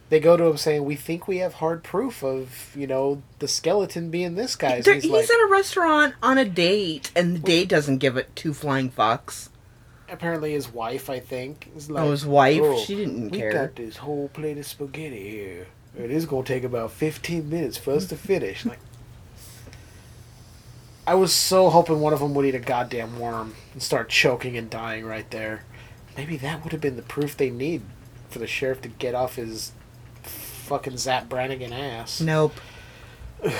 [0.09, 3.49] They go to him saying, "We think we have hard proof of you know the
[3.49, 7.34] skeleton being this guy's." There- He's, he's like, at a restaurant on a date, and
[7.36, 9.49] the date doesn't give it two flying fucks.
[10.09, 12.61] apparently his wife, I think, is like, Oh, his wife?
[12.62, 15.66] "Oh, She didn't we care." got this whole plate of spaghetti here.
[15.99, 18.64] It is gonna take about fifteen minutes for us to finish.
[18.64, 18.78] Like,
[21.07, 24.57] I was so hoping one of them would eat a goddamn worm and start choking
[24.57, 25.62] and dying right there.
[26.16, 27.83] Maybe that would have been the proof they need
[28.31, 29.72] for the sheriff to get off his
[30.22, 32.18] fucking Zapp Brannigan ass.
[32.18, 32.55] Nope.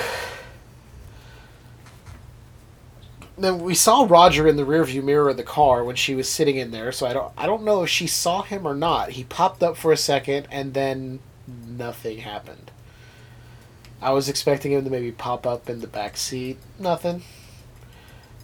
[3.37, 6.57] then we saw Roger in the rearview mirror of the car when she was sitting
[6.57, 6.93] in there.
[6.93, 9.11] So I don't I don't know if she saw him or not.
[9.11, 12.71] He popped up for a second and then nothing happened.
[14.01, 16.57] I was expecting him to maybe pop up in the back seat.
[16.79, 17.21] Nothing.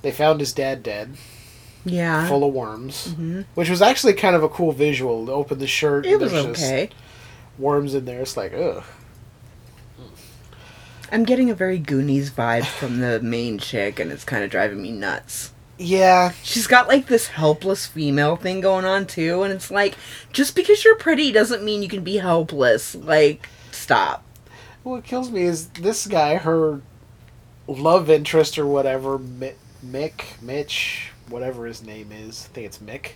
[0.03, 1.16] They found his dad dead,
[1.85, 2.28] Yeah.
[2.28, 3.45] full of worms, Mhm.
[3.55, 5.26] which was actually kind of a cool visual.
[5.26, 6.91] To open the shirt, It and was okay.
[7.59, 8.20] worms in there.
[8.20, 8.85] It's like ugh.
[11.11, 14.80] I'm getting a very Goonies vibe from the main chick, and it's kind of driving
[14.80, 15.51] me nuts.
[15.78, 16.33] Yeah.
[16.43, 19.95] She's got like this helpless female thing going on too, and it's like,
[20.33, 22.95] just because you're pretty doesn't mean you can be helpless.
[22.95, 24.24] Like, stop.
[24.85, 26.80] What kills me is this guy, her
[27.66, 29.53] love interest or whatever, Mi-
[29.85, 32.49] Mick, Mitch, whatever his name is.
[32.51, 33.12] I think it's Mick.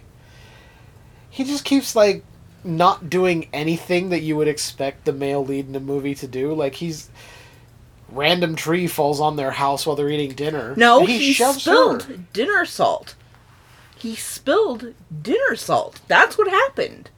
[1.30, 2.24] He just keeps like
[2.64, 6.52] not doing anything that you would expect the male lead in a movie to do.
[6.54, 7.10] Like he's
[8.10, 10.74] random tree falls on their house while they're eating dinner.
[10.76, 12.16] No, and he, spilled her.
[12.32, 13.14] dinner salt.
[13.96, 16.00] He spilled dinner salt.
[16.08, 17.10] That's what happened.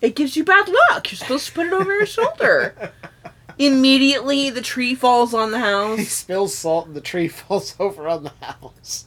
[0.00, 1.10] It gives you bad luck.
[1.10, 2.92] You're supposed to put it over your shoulder.
[3.58, 5.98] Immediately, the tree falls on the house.
[5.98, 9.06] He spills salt and the tree falls over on the house.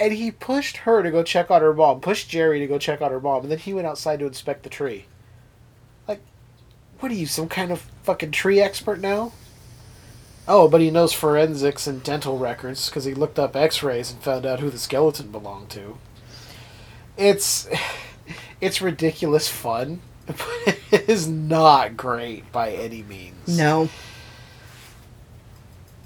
[0.00, 3.02] And he pushed her to go check on her mom, pushed Geri to go check
[3.02, 5.04] on her mom, and then he went outside to inspect the tree.
[6.08, 6.20] Like,
[7.00, 9.32] what are you, some kind of fucking tree expert now?
[10.48, 14.22] Oh, but he knows forensics and dental records because he looked up x rays and
[14.22, 15.98] found out who the skeleton belonged to.
[17.16, 17.68] It's.
[18.60, 23.56] It's ridiculous fun, but it is not great by any means.
[23.56, 23.88] No.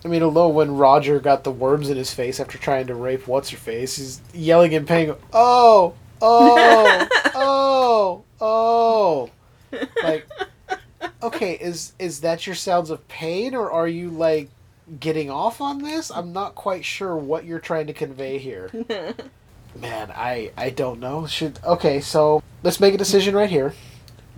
[0.04, 3.26] I mean, although when Roger got the worms in his face after trying to rape
[3.26, 9.30] what's her face, he's yelling in pain, "Oh, oh, oh, oh!"
[10.02, 10.28] Like,
[11.22, 14.50] okay, is is that your sounds of pain, or are you like
[15.00, 16.10] getting off on this?
[16.10, 18.70] I'm not quite sure what you're trying to convey here.
[19.80, 21.26] Man, I I don't know.
[21.26, 23.72] Should okay, so let's make a decision right here.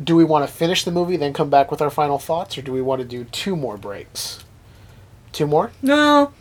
[0.02, 2.62] Do we want to finish the movie, then come back with our final thoughts, or
[2.62, 4.44] do we want to do two more breaks?
[5.37, 5.70] Two more?
[5.82, 6.32] No.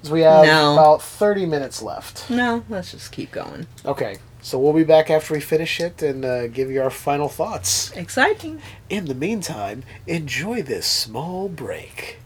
[0.00, 0.74] 'Cause we have No.
[0.74, 2.30] about 30 minutes left.
[2.30, 3.66] No, let's just keep going.
[3.84, 7.28] Okay, so we'll be back after we finish it and uh, give you our final
[7.28, 7.90] thoughts.
[7.96, 8.62] Exciting.
[8.88, 12.20] In the meantime, enjoy this small break.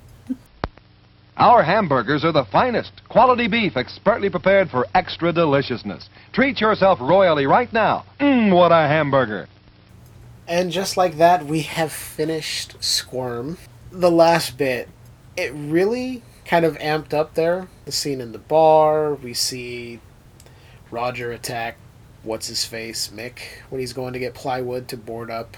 [1.38, 2.92] Our hamburgers are the finest.
[3.08, 6.10] Quality beef expertly prepared for extra deliciousness.
[6.34, 8.04] Treat yourself royally right now.
[8.20, 9.48] Mmm, what a hamburger.
[10.46, 13.56] And just like that, we have finished Squirm.
[13.90, 14.90] The last bit,
[15.36, 17.68] it really kind of amped up there.
[17.84, 20.00] The scene in the bar, we see
[20.90, 21.76] Roger attack
[22.22, 25.56] what's his face, Mick, when he's going to get plywood to board up.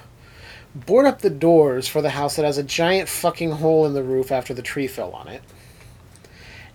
[0.75, 4.03] Board up the doors for the house that has a giant fucking hole in the
[4.03, 5.43] roof after the tree fell on it.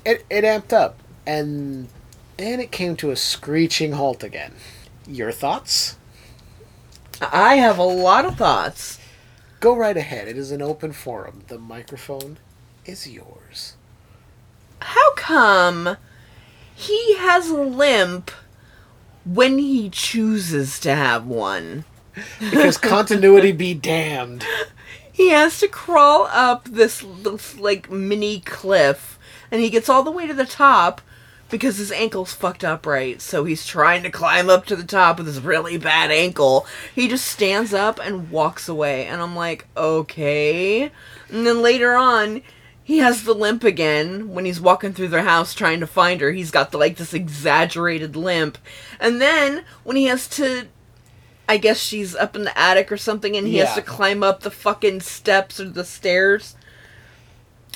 [0.05, 1.87] It, it amped up, and
[2.37, 4.53] then it came to a screeching halt again.
[5.07, 5.97] Your thoughts?
[7.21, 8.99] I have a lot of thoughts.
[9.59, 10.27] Go right ahead.
[10.27, 11.43] It is an open forum.
[11.47, 12.37] The microphone
[12.87, 13.75] is yours.
[14.79, 15.97] How come
[16.73, 18.31] he has a limp
[19.25, 21.85] when he chooses to have one?
[22.39, 24.45] Because continuity be damned.
[25.11, 29.19] He has to crawl up this, this like mini cliff,
[29.51, 31.01] and he gets all the way to the top
[31.49, 33.21] because his ankle's fucked up right.
[33.21, 36.67] So he's trying to climb up to the top with his really bad ankle.
[36.93, 40.91] He just stands up and walks away, and I'm like, okay.
[41.29, 42.41] And then later on,
[42.87, 46.31] he has the limp again when he's walking through their house trying to find her.
[46.31, 48.57] He's got the, like this exaggerated limp,
[48.97, 50.67] and then when he has to
[51.49, 54.39] I guess she's up in the attic or something, and he has to climb up
[54.39, 56.55] the fucking steps or the stairs,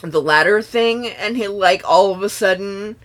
[0.02, 2.96] the ladder thing, and he like all of a sudden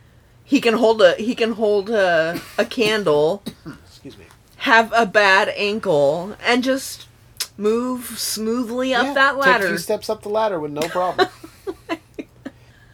[0.45, 3.43] he can hold a he can hold a a candle,
[3.85, 4.27] Excuse me.
[4.59, 7.09] have a bad ankle, and just
[7.57, 9.69] move smoothly up Yeah, that Take a ladder.
[9.71, 11.27] few steps up the ladder with no problem.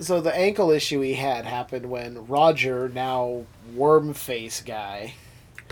[0.04, 3.44] so the ankle issue he had happened when Roger, now
[3.74, 5.14] worm face guy,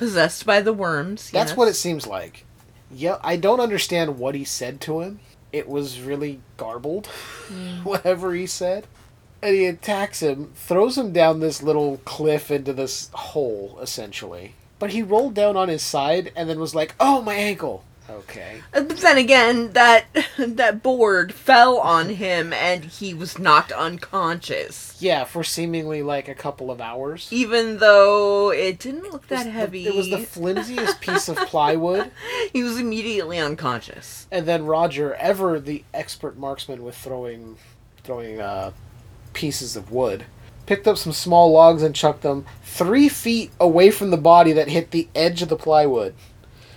[0.00, 1.30] Possessed by the worms.
[1.30, 1.56] That's yes.
[1.58, 2.46] what it seems like.
[2.90, 5.20] Yeah, I don't understand what he said to him.
[5.52, 7.06] It was really garbled,
[7.48, 7.82] hmm.
[7.84, 8.86] whatever he said.
[9.42, 14.54] And he attacks him, throws him down this little cliff into this hole, essentially.
[14.78, 18.60] But he rolled down on his side and then was like, "Oh, my ankle." Okay.
[18.74, 20.04] Uh, But then again, that
[20.38, 24.96] that board fell on him, and he was knocked unconscious.
[25.00, 27.28] Yeah, for seemingly like a couple of hours.
[27.30, 32.10] Even though it didn't look that the- heavy, it was the flimsiest piece of plywood.
[32.52, 34.26] he was immediately unconscious.
[34.30, 37.56] And then Roger, ever the expert marksman with throwing,
[38.04, 38.72] throwing uh,
[39.32, 40.24] pieces of wood,
[40.66, 44.68] picked up some small logs and chucked them three feet away from the body that
[44.68, 46.14] hit the edge of the plywood,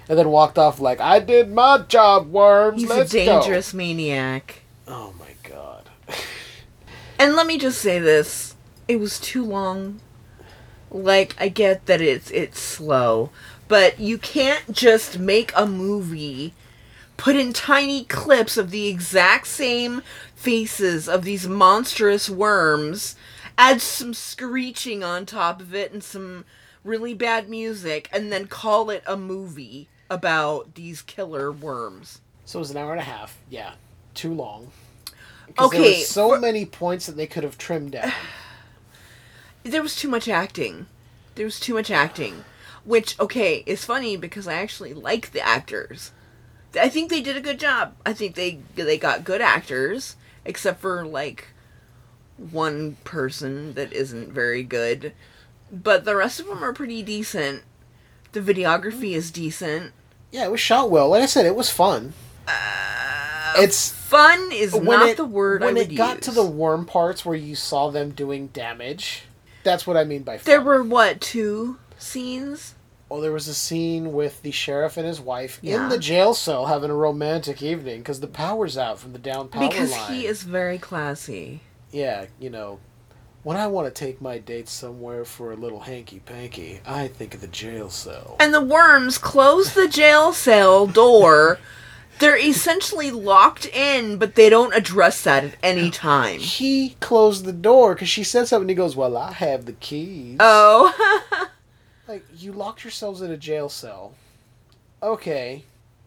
[0.09, 2.81] and then walked off like, "I did my job, worms.
[2.81, 4.61] He's Let's a go." dangerous maniac.
[4.87, 5.89] Oh my god.
[7.19, 8.55] And let me just say this:
[8.87, 10.01] it was too long.
[10.91, 13.29] Like I get that it's it's slow,
[13.67, 16.53] but you can't just make a movie
[17.17, 20.01] put in tiny clips of the exact same
[20.35, 23.15] faces of these monstrous worms,
[23.57, 26.43] add some screeching on top of it and some
[26.83, 32.21] really bad music, and then call it a movie about these killer worms.
[32.45, 33.37] So it was an hour and a half.
[33.49, 33.73] Yeah,
[34.13, 34.71] too long.
[35.59, 38.11] Okay, were so many points that they could have trimmed down.
[39.63, 40.85] there was too much acting.
[41.35, 42.43] There was too much acting,
[42.85, 46.11] which okay is funny because I actually like the actors.
[46.79, 47.95] I think they did a good job.
[48.05, 51.47] I think they they got good actors, except for like
[52.37, 55.13] one person that isn't very good.
[55.71, 57.63] But the rest of them are pretty decent.
[58.31, 59.91] The videography is decent.
[60.33, 61.09] Yeah, it was shot well.
[61.09, 62.13] Like I said, it was fun.
[62.47, 66.85] Uh, it's fun is not it- the word I When it got to the worm
[66.85, 69.23] parts where you saw them doing damage,
[69.63, 70.43] that's what I mean by fun.
[70.45, 72.73] There were what two scenes?
[73.09, 75.83] Well, there was a scene with the sheriff and his wife Yeah.
[75.83, 79.49] in the jail cell having a romantic evening because the power's out from the down
[79.49, 80.13] power because line.
[80.13, 81.61] he is very classy.
[81.91, 82.79] Yeah, you know,
[83.43, 87.35] when I want to take my dates somewhere for a little hanky panky, I think
[87.35, 88.37] of the jail cell.
[88.39, 91.59] And the worms close the jail cell door.
[92.19, 96.39] They're essentially locked in, but they don't address that at any time.
[96.39, 98.69] He closed the door because she said something.
[98.69, 101.49] He goes, "Well, I have the keys." Oh.
[102.07, 104.13] like you locked yourselves in a jail cell.
[105.01, 105.63] Okay,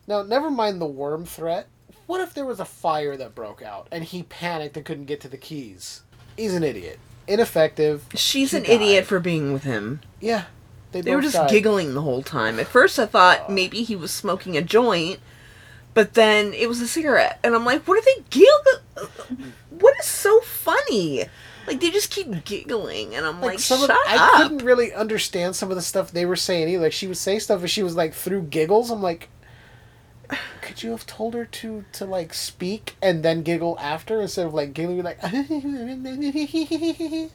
[0.07, 1.67] now never mind the worm threat.
[2.07, 5.21] What if there was a fire that broke out and he panicked and couldn't get
[5.23, 6.03] to the keys?
[6.37, 8.05] He's an idiot, ineffective.
[8.15, 8.73] She's He an died.
[8.73, 10.01] idiot for being with him.
[10.21, 10.45] Yeah,
[10.93, 11.51] they, They were just died.
[11.51, 12.59] giggling the whole time.
[12.61, 15.19] At first, I thought maybe he was smoking a joint,
[15.95, 19.53] but then it was a cigarette, and I'm like, "What are they giggling?
[19.71, 21.25] What is so funny?"
[21.67, 25.57] Like they just keep giggling, and I'm like, some "Shut of, I couldn't really understand
[25.57, 26.85] some of the stuff they were saying either.
[26.85, 28.91] Like she would say stuff and she was like through giggles.
[28.91, 29.29] I'm like,
[30.61, 34.55] could you have told her to to like speak and then giggle after instead of
[34.55, 35.19] like giggling like.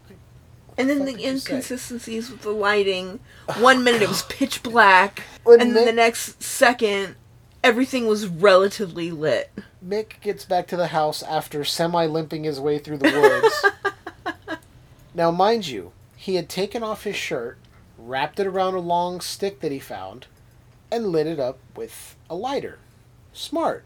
[0.78, 3.20] And then the inconsistencies with the lighting.
[3.60, 7.16] One minute it was pitch black, When and then the next second,
[7.64, 9.52] everything was relatively lit.
[9.86, 13.52] Mick gets back to the house after semi limping his way through the
[14.24, 14.38] woods.
[15.14, 17.58] now, mind you, he had taken off his shirt,
[17.98, 20.28] wrapped it around a long stick that he found,
[20.92, 22.80] and lit it up with a lighter.
[23.34, 23.84] Smart.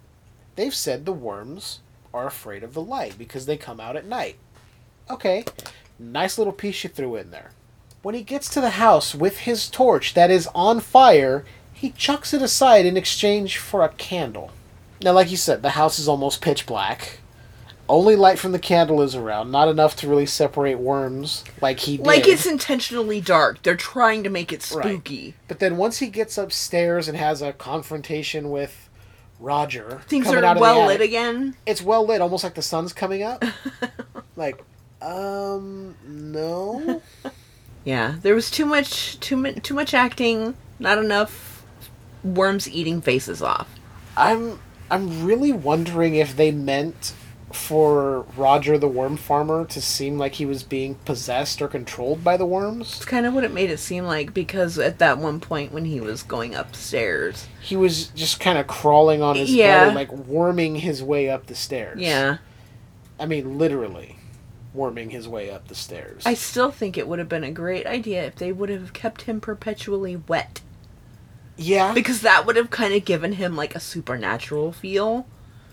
[0.56, 1.80] They've said the worms
[2.14, 4.38] are afraid of the light because they come out at night.
[5.10, 5.46] Okay,
[6.00, 7.52] nice little piece you threw in there.
[8.02, 11.44] When he gets to the house with his torch that is on fire,
[11.74, 14.52] he chucks it aside in exchange for a candle.
[15.02, 17.20] Now, like you said, the house is almost pitch black.
[17.88, 21.98] Only light from the candle is around, not enough to really separate worms like he
[21.98, 22.06] did.
[22.06, 23.62] Like it's intentionally dark.
[23.62, 24.80] They're trying to make it spooky.
[24.80, 24.94] Right.
[24.94, 25.34] spooky.
[25.48, 28.85] But then once he gets upstairs and has a confrontation with
[29.40, 31.56] Roger, Things are well lit again.
[31.66, 33.44] It's well lit, almost like the sun's coming up.
[34.36, 34.64] like,
[35.02, 37.02] um, no.
[37.86, 41.64] Yeah, there was too much too mu- too much acting, not enough
[42.24, 43.70] worms eating faces off.
[44.18, 44.60] I'm
[44.90, 47.14] I'm really wondering if they meant
[47.56, 52.38] for Roger the worm farmer to seem like he was being possessed or controlled by
[52.38, 52.98] the worms.
[52.98, 55.86] It's kind of what it made it seem like because at that one point when
[55.86, 59.86] he was going upstairs, He was just kind of crawling on his Yeah.
[59.86, 62.00] belly, like worming his way up the stairs.
[62.00, 62.38] yeah.
[63.20, 64.18] I mean, literally
[64.74, 66.24] worming his way up the stairs.
[66.26, 69.22] I still think it would have been a great idea if they would have kept
[69.22, 70.60] him perpetually wet.
[71.58, 71.94] Yeah.
[71.94, 75.26] Because that would have kind of given him like a supernatural feel.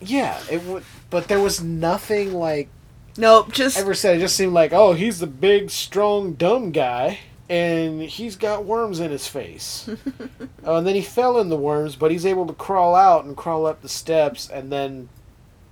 [0.05, 2.69] Yeah, it would, but there was nothing like
[3.17, 4.17] Nope, just ever said.
[4.17, 9.01] It just seemed like, oh, he's the big, strong, dumb guy, and he's got worms
[9.01, 9.89] in his face.
[10.65, 13.37] oh, and then he fell in the worms, but he's able to crawl out and
[13.37, 15.09] crawl up the steps, and then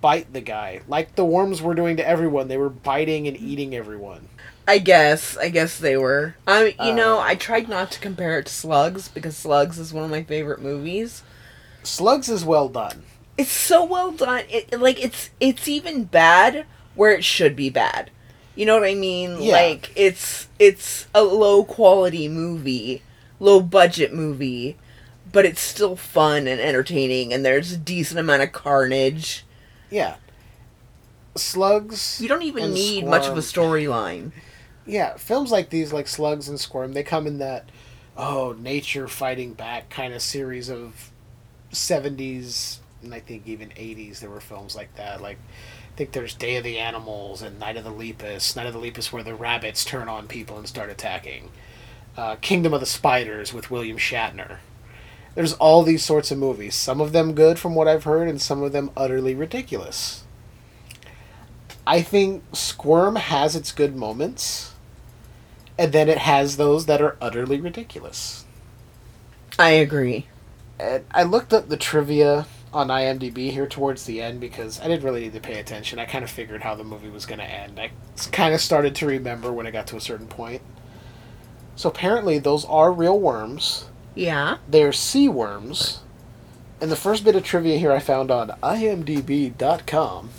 [0.03, 2.49] bite the guy like the worms were doing to everyone.
[2.49, 4.29] They were biting and eating everyone.
[4.69, 5.37] I guess.
[5.37, 6.37] I guess they were.
[6.47, 9.79] I mean, you know, Uh, I tried not to compare it to Slugs because Slugs
[9.79, 11.23] is one of my favorite movies.
[11.83, 13.03] Slugs is well done.
[13.41, 14.45] It's so well done.
[14.51, 18.11] It like it's it's even bad where it should be bad.
[18.55, 19.41] You know what I mean?
[19.41, 19.55] Yeah.
[19.55, 23.03] Like it's it's a low quality movie,
[23.39, 24.77] low budget movie,
[25.33, 29.47] but it's still fun and entertaining and there's a decent amount of carnage.
[29.89, 30.17] Yeah.
[31.35, 32.21] Slugs.
[32.21, 34.33] You don't even need much of a storyline.
[34.85, 37.71] Yeah, films like these, like Slugs and Squirm, they come in that
[38.19, 41.11] oh nature fighting back kind of series of
[41.71, 44.21] seventies and I think even eighties.
[44.21, 45.21] There were films like that.
[45.21, 45.39] Like
[45.93, 48.57] I think there's Day of the Animals and Night of the Lepus.
[48.57, 51.51] Night of the Lepus, where the rabbits turn on people and start attacking.
[52.17, 54.59] Uh, Kingdom of the Spiders with William Shatner.
[55.35, 56.75] There's all these sorts of movies.
[56.75, 60.25] Some of them good, from what I've heard, and some of them utterly ridiculous.
[61.87, 64.75] I think Squirm has its good moments,
[65.79, 68.45] and then it has those that are utterly ridiculous.
[69.59, 70.27] I agree.
[70.79, 75.05] And I looked up the trivia on IMDb here towards the end because I didn't
[75.05, 75.99] really need to pay attention.
[75.99, 77.81] I kind of figured how the movie was going to end.
[77.81, 77.91] I
[78.31, 80.63] kind of started to remember when it got to a certain point.
[81.75, 83.87] So apparently, those are real worms.
[84.15, 84.59] Yeah.
[84.69, 86.01] They're sea worms.
[86.81, 90.31] And the first bit of trivia here I found on imdb.com.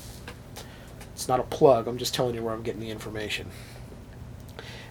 [1.14, 3.48] It's not a plug, I'm just telling you where I'm getting the information.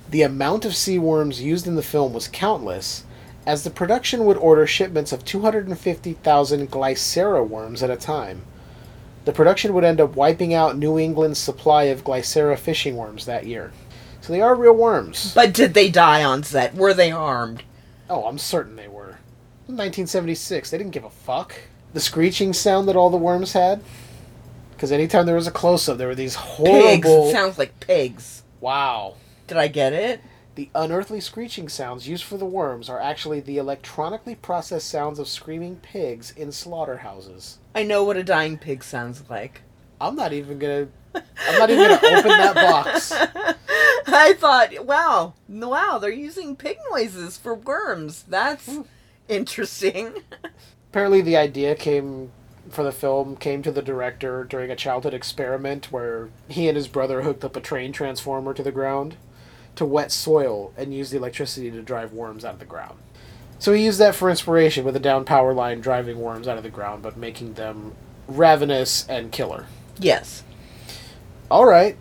[0.09, 3.05] The amount of sea worms used in the film was countless,
[3.47, 8.43] as the production would order shipments of 250,000 Glycera worms at a time.
[9.25, 13.47] The production would end up wiping out New England's supply of Glycera fishing worms that
[13.47, 13.73] year.
[14.21, 15.33] So they are real worms.
[15.35, 16.75] But did they die on set?
[16.75, 17.63] Were they harmed?
[18.09, 19.19] Oh, I'm certain they were.
[19.67, 21.55] 1976, they didn't give a fuck.
[21.93, 23.83] The screeching sound that all the worms had.
[24.73, 26.47] Because anytime there was a close up, there were these Pigs.
[26.47, 27.29] horrible.
[27.29, 28.43] It sounds like pigs.
[28.61, 29.15] wow.
[29.47, 30.21] Did I get it?
[30.61, 35.27] The unearthly screeching sounds used for the worms are actually the electronically processed sounds of
[35.27, 37.57] screaming pigs in slaughterhouses.
[37.75, 39.63] I know what a dying pig sounds like.
[40.03, 40.89] I'm not even gonna.
[41.15, 43.11] I'm not even gonna open that box.
[44.07, 48.25] I thought, wow, wow, they're using pig noises for worms.
[48.25, 48.83] That's hmm.
[49.31, 50.13] interesting.
[50.91, 52.33] Apparently, the idea came
[52.69, 56.87] for the film came to the director during a childhood experiment where he and his
[56.87, 59.17] brother hooked up a train transformer to the ground
[59.77, 62.99] to wet soil and use the electricity to drive worms out of the ground.
[63.59, 66.63] So he used that for inspiration with a down power line driving worms out of
[66.63, 67.95] the ground but making them
[68.27, 69.67] ravenous and killer.
[69.99, 70.43] Yes.
[71.51, 71.97] All right.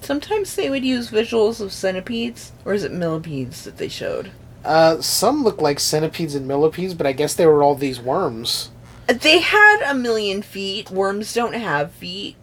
[0.00, 4.30] Sometimes they would use visuals of centipedes, or is it millipedes that they showed?
[4.64, 8.70] Uh, some look like centipedes and millipedes, but I guess they were all these worms.
[9.06, 10.90] They had a million feet.
[10.90, 12.36] Worms don't have feet.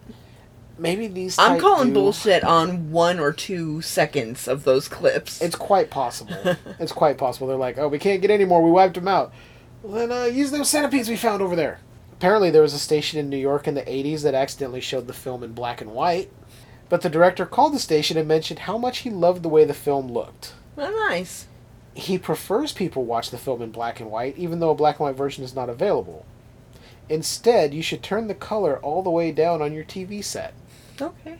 [0.78, 1.38] Maybe these.
[1.38, 1.94] I'm calling do.
[1.94, 5.40] bullshit on one or two seconds of those clips.
[5.40, 6.56] It's quite possible.
[6.78, 7.46] it's quite possible.
[7.46, 8.62] They're like, oh, we can't get any more.
[8.62, 9.32] We wiped them out.
[9.82, 11.80] Well, then uh, use those centipedes we found over there.
[12.12, 15.12] Apparently, there was a station in New York in the 80s that accidentally showed the
[15.12, 16.30] film in black and white.
[16.88, 19.74] But the director called the station and mentioned how much he loved the way the
[19.74, 20.54] film looked.
[20.76, 21.46] Well, nice.
[21.94, 25.06] He prefers people watch the film in black and white, even though a black and
[25.06, 26.26] white version is not available.
[27.08, 30.54] Instead, you should turn the color all the way down on your TV set.
[31.00, 31.38] Okay.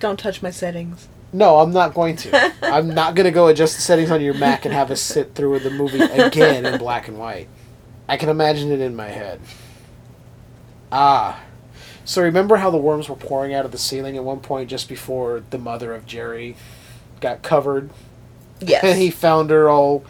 [0.00, 1.08] Don't touch my settings.
[1.32, 2.52] No, I'm not going to.
[2.62, 5.34] I'm not going to go adjust the settings on your Mac and have us sit
[5.34, 7.48] through the movie again in black and white.
[8.08, 9.40] I can imagine it in my head.
[10.90, 11.42] Ah.
[12.04, 14.88] So remember how the worms were pouring out of the ceiling at one point just
[14.88, 16.56] before the mother of Geri
[17.20, 17.90] got covered?
[18.60, 18.82] Yes.
[18.82, 20.04] And he found her all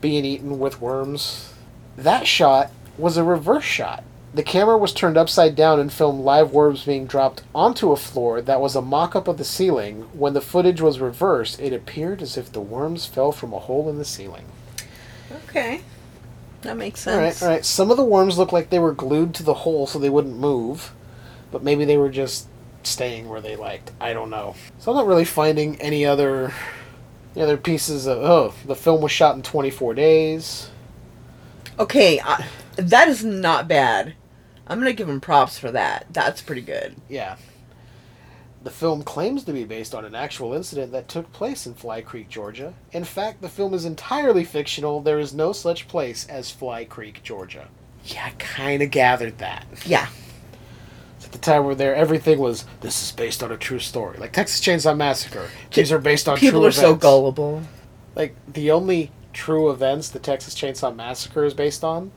[0.00, 1.52] being eaten with worms.
[1.96, 4.04] That shot was a reverse shot.
[4.34, 8.40] The camera was turned upside down and filmed live worms being dropped onto a floor
[8.40, 10.08] that was a mock up of the ceiling.
[10.14, 13.90] When the footage was reversed, it appeared as if the worms fell from a hole
[13.90, 14.46] in the ceiling.
[15.48, 15.82] Okay.
[16.62, 17.42] That makes sense.
[17.42, 17.64] alright.
[17.64, 20.38] Some of the worms looked like they were glued to the hole so they wouldn't
[20.38, 20.92] move.
[21.50, 22.48] but maybe they were just
[22.84, 23.90] staying where they liked.
[24.00, 24.54] I don't know.
[24.78, 26.54] So I'm not really finding any other
[27.34, 30.70] any other pieces of oh the film was shot in 24 days.
[31.78, 34.14] Okay, I, that is not bad.
[34.72, 36.06] I'm gonna give him props for that.
[36.10, 36.96] That's pretty good.
[37.08, 37.36] Yeah.
[38.62, 42.00] The film claims to be based on an actual incident that took place in Fly
[42.00, 42.74] Creek, Georgia.
[42.92, 45.00] In fact, the film is entirely fictional.
[45.00, 47.68] There is no such place as Fly Creek, Georgia.
[48.04, 49.66] Yeah, I kind of gathered that.
[49.84, 50.08] Yeah.
[51.24, 54.18] At the time we're there, everything was this is based on a true story.
[54.18, 55.48] Like Texas Chainsaw Massacre.
[55.72, 57.62] These are based on People true are so gullible.
[58.14, 62.12] Like the only true events the Texas Chainsaw Massacre is based on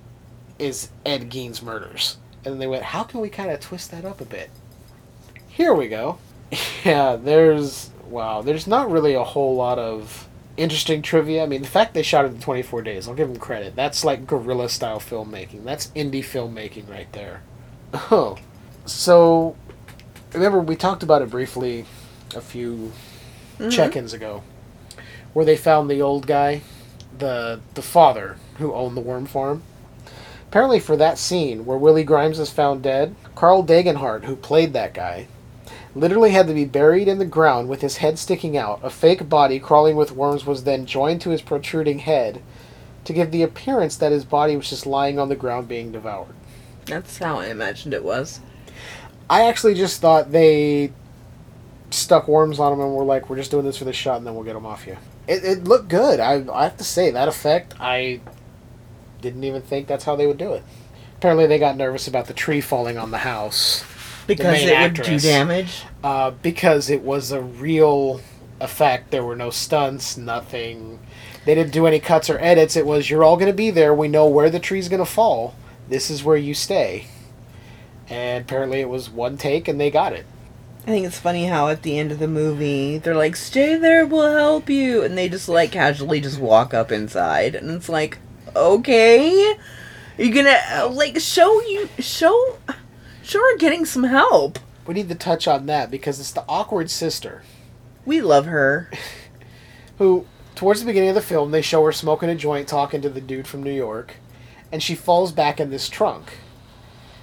[0.59, 2.17] is Ed Gein's murders.
[2.45, 4.49] And then they went, how can we kind of twist that up a bit?
[5.47, 6.17] Here we go.
[6.85, 11.41] Yeah, there's wow, there's not really a whole lot of interesting trivia.
[11.43, 13.75] I mean, the fact they shot it in 24 days, I'll give them credit.
[13.75, 15.63] That's like guerrilla style filmmaking.
[15.63, 17.41] That's indie filmmaking right there.
[18.11, 18.37] Oh,
[18.85, 19.55] so
[20.33, 21.85] remember we talked about it briefly
[22.35, 22.91] a few
[23.59, 23.71] Mhm.
[23.71, 24.43] check-ins ago,
[25.33, 26.61] where they found the old guy,
[27.17, 29.63] the the father who owned the worm farm.
[30.55, 34.93] Apparently, for that scene where Willie Grimes is found dead, Carl Dagenhart, who played that
[34.93, 35.27] guy,
[35.93, 38.79] literally had to be buried in the ground with his head sticking out.
[38.81, 42.41] A fake body crawling with worms was then joined to his protruding head
[43.03, 46.33] to give the appearance that his body was just lying on the ground being devoured.
[46.85, 48.39] That's how I imagined it was.
[49.29, 50.93] I actually just thought they
[51.89, 54.25] stuck worms on him and were like, "We're just doing this for this shot, and
[54.25, 54.95] then we'll get them off you."
[55.27, 56.21] It, it looked good.
[56.21, 57.73] I, I have to say that effect.
[57.77, 58.21] I
[59.25, 60.63] didn't even think that's how they would do it.
[61.17, 63.83] Apparently, they got nervous about the tree falling on the house
[64.27, 65.83] Because main it would do damage.
[66.03, 68.21] Uh, because it was a real
[68.61, 69.11] effect.
[69.11, 70.99] There were no stunts, nothing.
[71.45, 72.75] They didn't do any cuts or edits.
[72.75, 73.93] It was you're all going to be there.
[73.93, 75.55] We know where the tree's going to fall.
[75.89, 77.07] This is where you stay.
[78.09, 80.25] And apparently, it was one take, and they got it.
[80.83, 84.05] I think it's funny how at the end of the movie they're like, "Stay there,
[84.05, 88.19] we'll help you," and they just like casually just walk up inside, and it's like,
[88.55, 89.57] okay,
[90.17, 92.57] you're gonna uh, like show you show
[93.23, 94.59] show her getting some help.
[94.87, 97.41] We need to touch on that because it's the awkward sister
[98.05, 98.91] We love her.
[99.97, 100.25] who,
[100.55, 103.21] towards the beginning of the film, they show her smoking a joint, talking to the
[103.21, 104.15] dude from New York,
[104.71, 106.39] and she falls back in this trunk.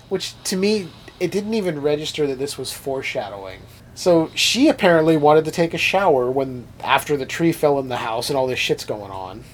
[0.08, 3.60] Which, to me, it didn't even register that this was foreshadowing.
[3.94, 7.98] So she apparently wanted to take a shower when after the tree fell in the
[7.98, 9.44] house and all this shit's going on.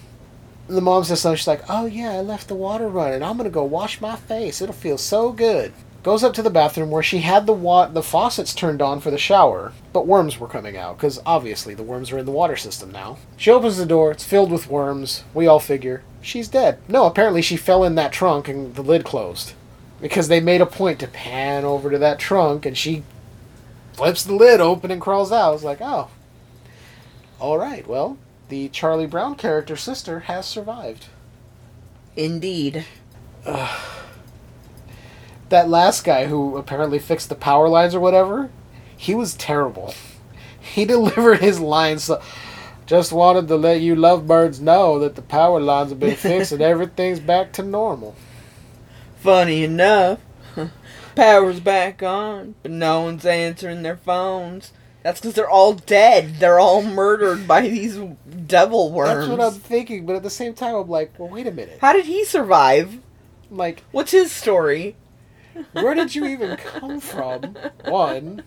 [0.68, 1.36] The mom says something.
[1.36, 3.22] She's like, "Oh yeah, I left the water running.
[3.22, 4.60] I'm gonna go wash my face.
[4.60, 8.02] It'll feel so good." Goes up to the bathroom where she had the wa- the
[8.02, 12.12] faucets turned on for the shower, but worms were coming out because obviously the worms
[12.12, 13.16] are in the water system now.
[13.36, 14.12] She opens the door.
[14.12, 15.24] It's filled with worms.
[15.34, 16.78] We all figure she's dead.
[16.86, 19.52] No, apparently she fell in that trunk and the lid closed
[20.00, 23.02] because they made a point to pan over to that trunk and she
[23.94, 25.48] flips the lid open and crawls out.
[25.48, 26.08] I was like, oh,
[27.40, 27.86] all right.
[27.86, 28.16] Well,
[28.48, 31.06] the Charlie Brown character sister has survived.
[32.16, 32.84] Indeed.
[35.48, 38.50] That last guy who apparently fixed the power lines or whatever,
[38.96, 39.94] he was terrible.
[40.60, 42.04] He delivered his lines.
[42.04, 42.20] So,
[42.84, 46.60] just wanted to let you lovebirds know that the power lines have been fixed and
[46.60, 48.14] everything's back to normal.
[49.16, 50.20] Funny enough,
[51.14, 54.72] power's back on, but no one's answering their phones.
[55.02, 56.36] That's because they're all dead.
[56.36, 57.98] They're all murdered by these
[58.46, 59.26] devil worms.
[59.26, 61.78] That's what I'm thinking, but at the same time, I'm like, well, wait a minute.
[61.80, 62.98] How did he survive?
[63.50, 64.96] Like, what's his story?
[65.72, 67.56] Where did you even come from?
[67.84, 68.42] One.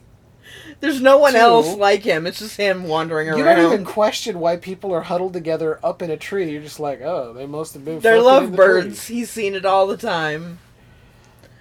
[0.80, 1.40] There's no one Two.
[1.40, 2.28] else like him.
[2.28, 3.38] It's just him wandering around.
[3.38, 6.52] You don't even question why people are huddled together up in a tree.
[6.52, 8.00] You're just like, oh, they must have been.
[8.00, 9.08] They're in the lovebirds.
[9.08, 10.60] He's seen it all the time.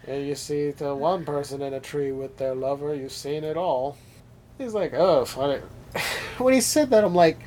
[0.06, 2.94] And you see the one person in a tree with their lover.
[2.94, 3.96] You've seen it all.
[4.60, 5.62] He's like, oh, funny.
[6.36, 7.38] When he said that, I'm like,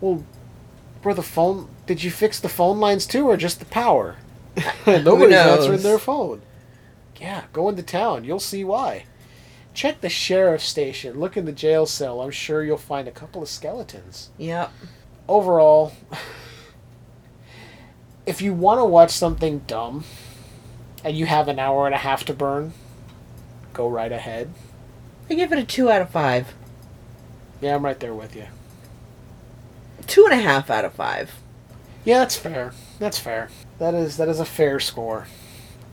[0.00, 0.24] well,
[1.02, 1.68] were the phone?
[1.86, 4.16] Did you fix the phone lines too, or just the power?
[4.86, 6.42] Nobody's answering their phone.
[7.20, 8.24] Yeah, go into town.
[8.24, 9.06] You'll see why.
[9.72, 11.18] Check the sheriff's station.
[11.18, 12.20] Look in the jail cell.
[12.20, 14.30] I'm sure you'll find a couple of skeletons.
[14.38, 14.72] Yep.
[15.28, 15.92] Overall,
[18.26, 20.04] if you want to watch something dumb
[21.02, 22.74] and you have an hour and a half to burn,
[23.72, 24.52] go right ahead.
[25.30, 26.54] I give it a two out of five.
[27.60, 28.46] Yeah, I'm right there with you.
[30.06, 31.32] Two and a half out of five.
[32.04, 32.72] Yeah, that's fair.
[32.98, 33.48] That's fair.
[33.78, 35.26] That is that is a fair score.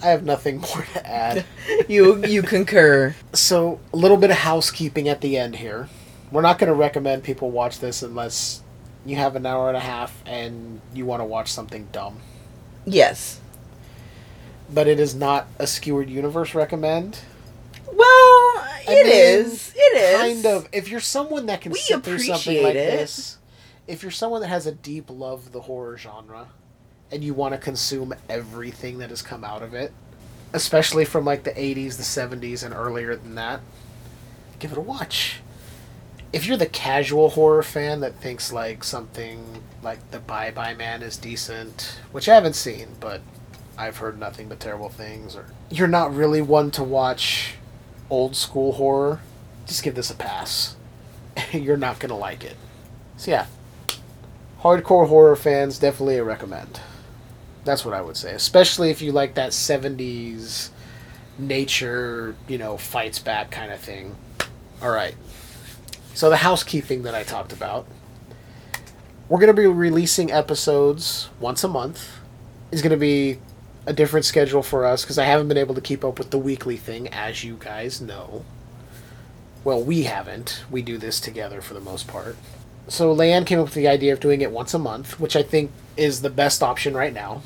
[0.02, 1.46] I have nothing more to add.
[1.88, 3.16] You you concur.
[3.34, 5.90] So, a little bit of housekeeping at the end here.
[6.32, 8.62] We're not going to recommend people watch this unless
[9.06, 12.20] you have an hour and a half and you want to watch something dumb.
[12.86, 13.40] Yes.
[14.74, 17.20] But it is not a skewered universe recommend.
[17.92, 19.74] Well, It mean, is.
[19.76, 20.20] It is.
[20.20, 20.70] Kind of.
[20.72, 22.98] If you're someone that can We sit through something like it.
[22.98, 23.38] this,
[23.88, 26.48] if you're someone that has a deep love of the horror genre,
[27.12, 29.92] and you want to consume everything that has come out of it,
[30.54, 33.62] especially from like the 80s, the 70s, and earlier than that,
[34.60, 35.42] give it a watch.
[36.34, 41.02] If you're the casual horror fan that thinks like something like The Bye Bye Man
[41.02, 43.22] is decent, which I haven't seen, but
[43.78, 47.56] I've heard nothing but terrible things, or you're not really one to watch
[48.12, 49.22] old school horror,
[49.66, 50.76] just give this a pass.
[51.52, 52.58] you're not gonna like it.
[53.18, 53.48] So yeah,
[54.62, 56.82] hardcore horror fans definitely a recommend.
[57.64, 60.70] That's what I would say, especially if you like that '70s
[61.40, 64.16] nature, you know, fights back kind of thing.
[64.82, 65.16] All right.
[66.14, 67.88] So the housekeeping that I talked about,
[69.30, 72.18] we're gonna be releasing episodes once a month.
[72.72, 73.40] Is gonna be
[73.86, 76.38] a different schedule for us because I haven't been able to keep up with the
[76.38, 78.46] weekly thing, as you guys know.
[79.64, 80.64] Well, we haven't.
[80.70, 82.36] We do this together for the most part.
[82.88, 85.44] So Leanne came up with the idea of doing it once a month, which I
[85.44, 87.44] think is the best option right now.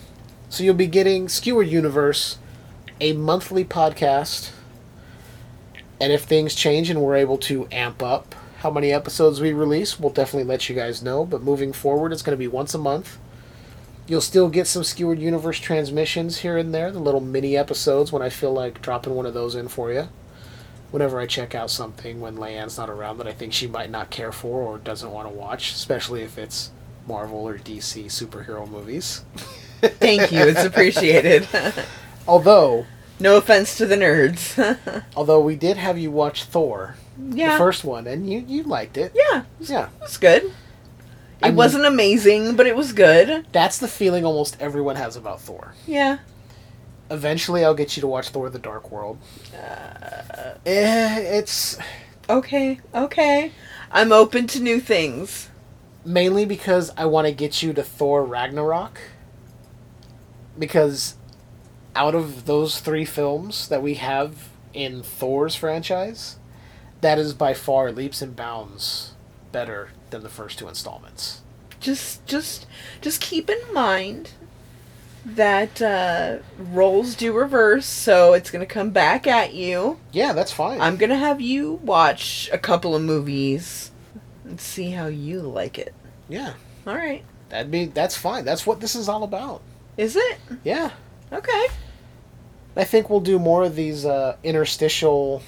[0.50, 2.38] So you'll be getting Skewered Universe,
[3.02, 4.52] a monthly podcast.
[6.00, 10.00] And if things change and we're able to amp up how many episodes we release,
[10.00, 11.26] we'll definitely let you guys know.
[11.26, 13.18] But moving forward, it's going to be once a month.
[14.08, 18.22] You'll still get some Skewered Universe transmissions here and there, the little mini episodes when
[18.22, 20.10] I feel like dropping one of those in for you.
[20.92, 24.12] Whenever I check out something when Leanne's not around that I think she might not
[24.12, 26.70] care for or doesn't want to watch, especially if it's
[27.08, 29.24] Marvel or DC superhero movies.
[29.82, 30.42] Thank you.
[30.42, 31.48] It's appreciated.
[32.28, 32.86] although,
[33.20, 35.04] no offense to the nerds.
[35.16, 36.96] although we did have you watch Thor,
[37.32, 37.54] Yeah.
[37.54, 39.12] the first one, and you you liked it.
[39.16, 40.54] yeah, Yeah, it was good.
[41.42, 43.46] It I'm- wasn't amazing, but it was good.
[43.52, 45.74] that's the feeling almost everyone has about Thor.
[45.86, 46.20] Yeah.
[47.12, 49.20] Eventually, I'll get you to watch Thor: The Dark World.
[49.54, 51.78] Uh, eh, it's
[52.30, 52.80] Okay.
[52.96, 53.52] Okay.
[53.92, 55.50] I'm open to new things.
[56.08, 59.00] mainly because I want to get you to Thor Ragnarok.
[60.58, 61.16] Because
[61.96, 66.38] out of those three films that we have in Thor's franchise,
[67.02, 69.14] that is by far leaps and bounds
[69.52, 71.42] better than the first two installments.
[71.80, 72.66] Just, just,
[73.02, 74.32] just keep in mind
[75.26, 80.00] that uh, roles do reverse, so it's gonna come back at you.
[80.12, 80.80] Yeah, that's fine.
[80.82, 83.92] I'm gonna have you watch a couple of movies
[84.44, 85.94] and see how you like it.
[86.30, 86.54] yeah,
[86.86, 87.24] All right.
[87.50, 88.46] that'd be that's fine.
[88.46, 89.62] That's what this is all about.
[89.98, 90.38] Is it?
[90.64, 90.92] Yeah.
[91.32, 91.68] Okay.
[92.78, 95.42] I think we'll do more of these uh, interstitial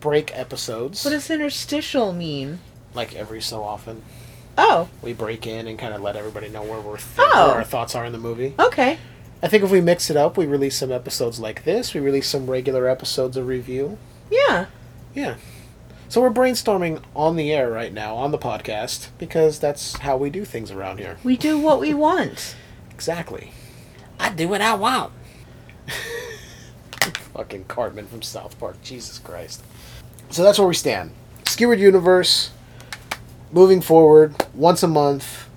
[0.00, 1.04] break episodes.
[1.04, 2.58] What does interstitial mean?
[2.94, 4.02] Like every so often.
[4.56, 7.48] Oh, We break in and kind of let everybody know where we're th- Oh.
[7.48, 8.54] where our thoughts are in the movie.
[8.58, 8.98] okay.
[9.42, 11.92] I think if we mix it up, we release some episodes like this.
[11.92, 13.98] We release some regular episodes of review.
[14.30, 14.66] Yeah.
[15.14, 15.34] Yeah.
[16.08, 20.30] So we're brainstorming on the air right now on the podcast because that's how we
[20.30, 21.18] do things around here.
[21.24, 22.54] We do what we want.
[22.90, 23.50] Exactly.
[24.18, 25.12] I do what I want.
[27.34, 28.80] Fucking Cartman from South Park.
[28.82, 29.62] Jesus Christ.
[30.30, 31.10] So that's where we stand.
[31.46, 32.50] Skewered Universe.
[33.54, 35.48] Moving forward, once a month,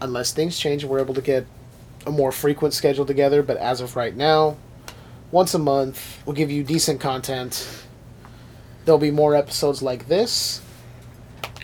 [0.00, 1.46] unless things change and we're able to get
[2.06, 3.42] a more frequent schedule together.
[3.42, 4.56] But as of right now,
[5.30, 7.84] once a month, we'll give you decent content.
[8.86, 10.62] There'll be more episodes like this.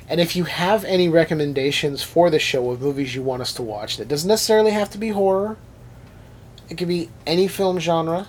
[0.06, 3.62] And if you have any recommendations for the show of movies you want us to
[3.62, 5.56] watch, that doesn't necessarily have to be horror.
[6.68, 8.28] It could be any film genre.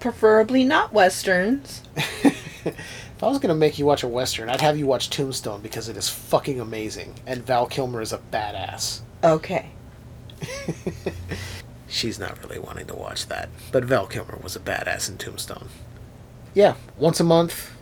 [0.00, 1.80] Preferably not westerns.
[3.18, 5.88] If I was gonna make you watch a western, I'd have you watch Tombstone because
[5.88, 9.00] it is fucking amazing, and Val Kilmer is a badass.
[9.24, 9.70] Okay.
[11.88, 15.66] She's not really wanting to watch that, but Val Kilmer was a badass in Tombstone.
[16.54, 17.72] Yeah, once a month.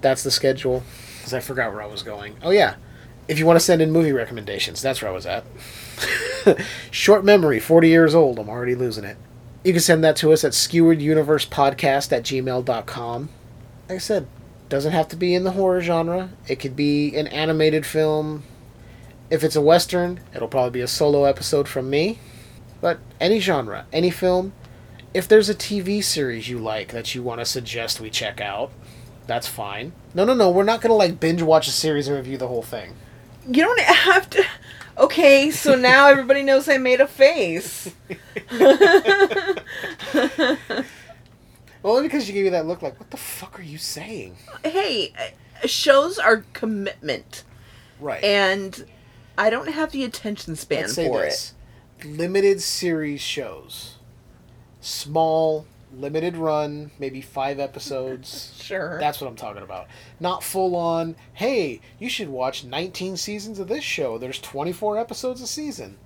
[0.00, 0.84] That's the schedule.
[1.18, 2.36] Because I forgot where I was going.
[2.40, 2.76] Oh yeah,
[3.26, 5.42] if you want to send in movie recommendations, that's where I was at.
[6.92, 8.38] Short memory, 40 years old.
[8.38, 9.16] I'm already losing it.
[9.64, 13.28] You can send that to us at skewerduniversepodcast at gmail.com.
[13.88, 14.28] Like I said,
[14.68, 16.30] doesn't have to be in the horror genre.
[16.48, 18.42] It could be an animated film.
[19.30, 22.18] If it's a western, it'll probably be a solo episode from me.
[22.80, 24.52] But any genre, any film.
[25.14, 28.70] If there's a TV series you like that you want to suggest we check out,
[29.26, 29.92] that's fine.
[30.14, 32.48] No, no, no, we're not going to like binge watch a series and review the
[32.48, 32.94] whole thing.
[33.48, 34.44] You don't have to.
[34.98, 37.92] Okay, so now everybody knows I made a face.
[41.84, 42.98] Only because you gave me that look like,
[43.36, 44.36] fuck are you saying?
[44.64, 45.12] hey,
[45.62, 47.44] uh, shows are commitment,
[48.00, 48.22] Right.
[48.24, 48.86] and
[49.38, 51.54] I don't have the attention span for this.
[52.04, 53.96] Limited series shows.
[54.80, 58.52] Small, limited run, maybe five episodes.
[58.66, 58.98] Sure.
[58.98, 59.86] That's what I'm talking about.
[60.18, 64.18] Not full on, hey, you should watch 19 seasons of this show.
[64.18, 65.98] There's 24 episodes a season.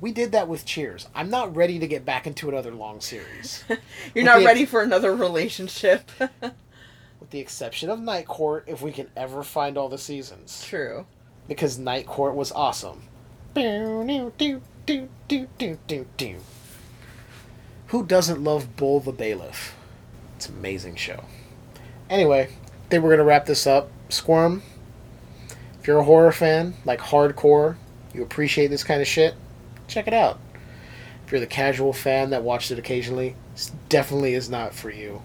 [0.00, 1.08] We did that with Cheers.
[1.14, 3.64] I'm not ready to get back into another long series.
[3.68, 3.78] You're
[4.14, 6.10] With not ready ex- for another relationship.
[6.20, 10.64] with the exception of Night Court, if we can ever find all the seasons.
[10.64, 11.06] True.
[11.48, 13.02] Because Night Court was awesome.
[17.88, 19.74] Who doesn't love Bull the Bailiff?
[20.36, 21.24] It's an amazing show.
[22.08, 23.90] Anyway, I think we're gonna wrap this up.
[24.08, 24.62] Squirm.
[25.80, 27.76] If you're a horror fan, like hardcore,
[28.14, 29.34] you appreciate this kind of shit,
[29.90, 30.38] check it out.
[31.26, 35.22] If you're the casual fan that watched it occasionally, this definitely is not for you.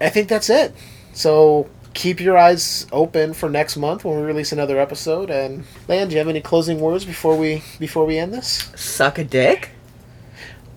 [0.00, 0.74] I think that's it.
[1.12, 5.30] So keep your eyes open for next month when we release another episode.
[5.30, 8.70] And Land, do you have any closing words before we before we end this?
[8.76, 9.70] Suck a dick.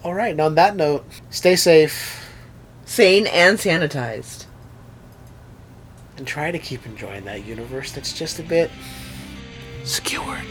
[0.03, 0.32] All right.
[0.32, 2.25] And on that note, stay safe
[2.86, 4.45] Sane and sanitized.
[6.17, 8.69] and try to keep enjoying that universe that's just a bit
[9.84, 10.45] skewered.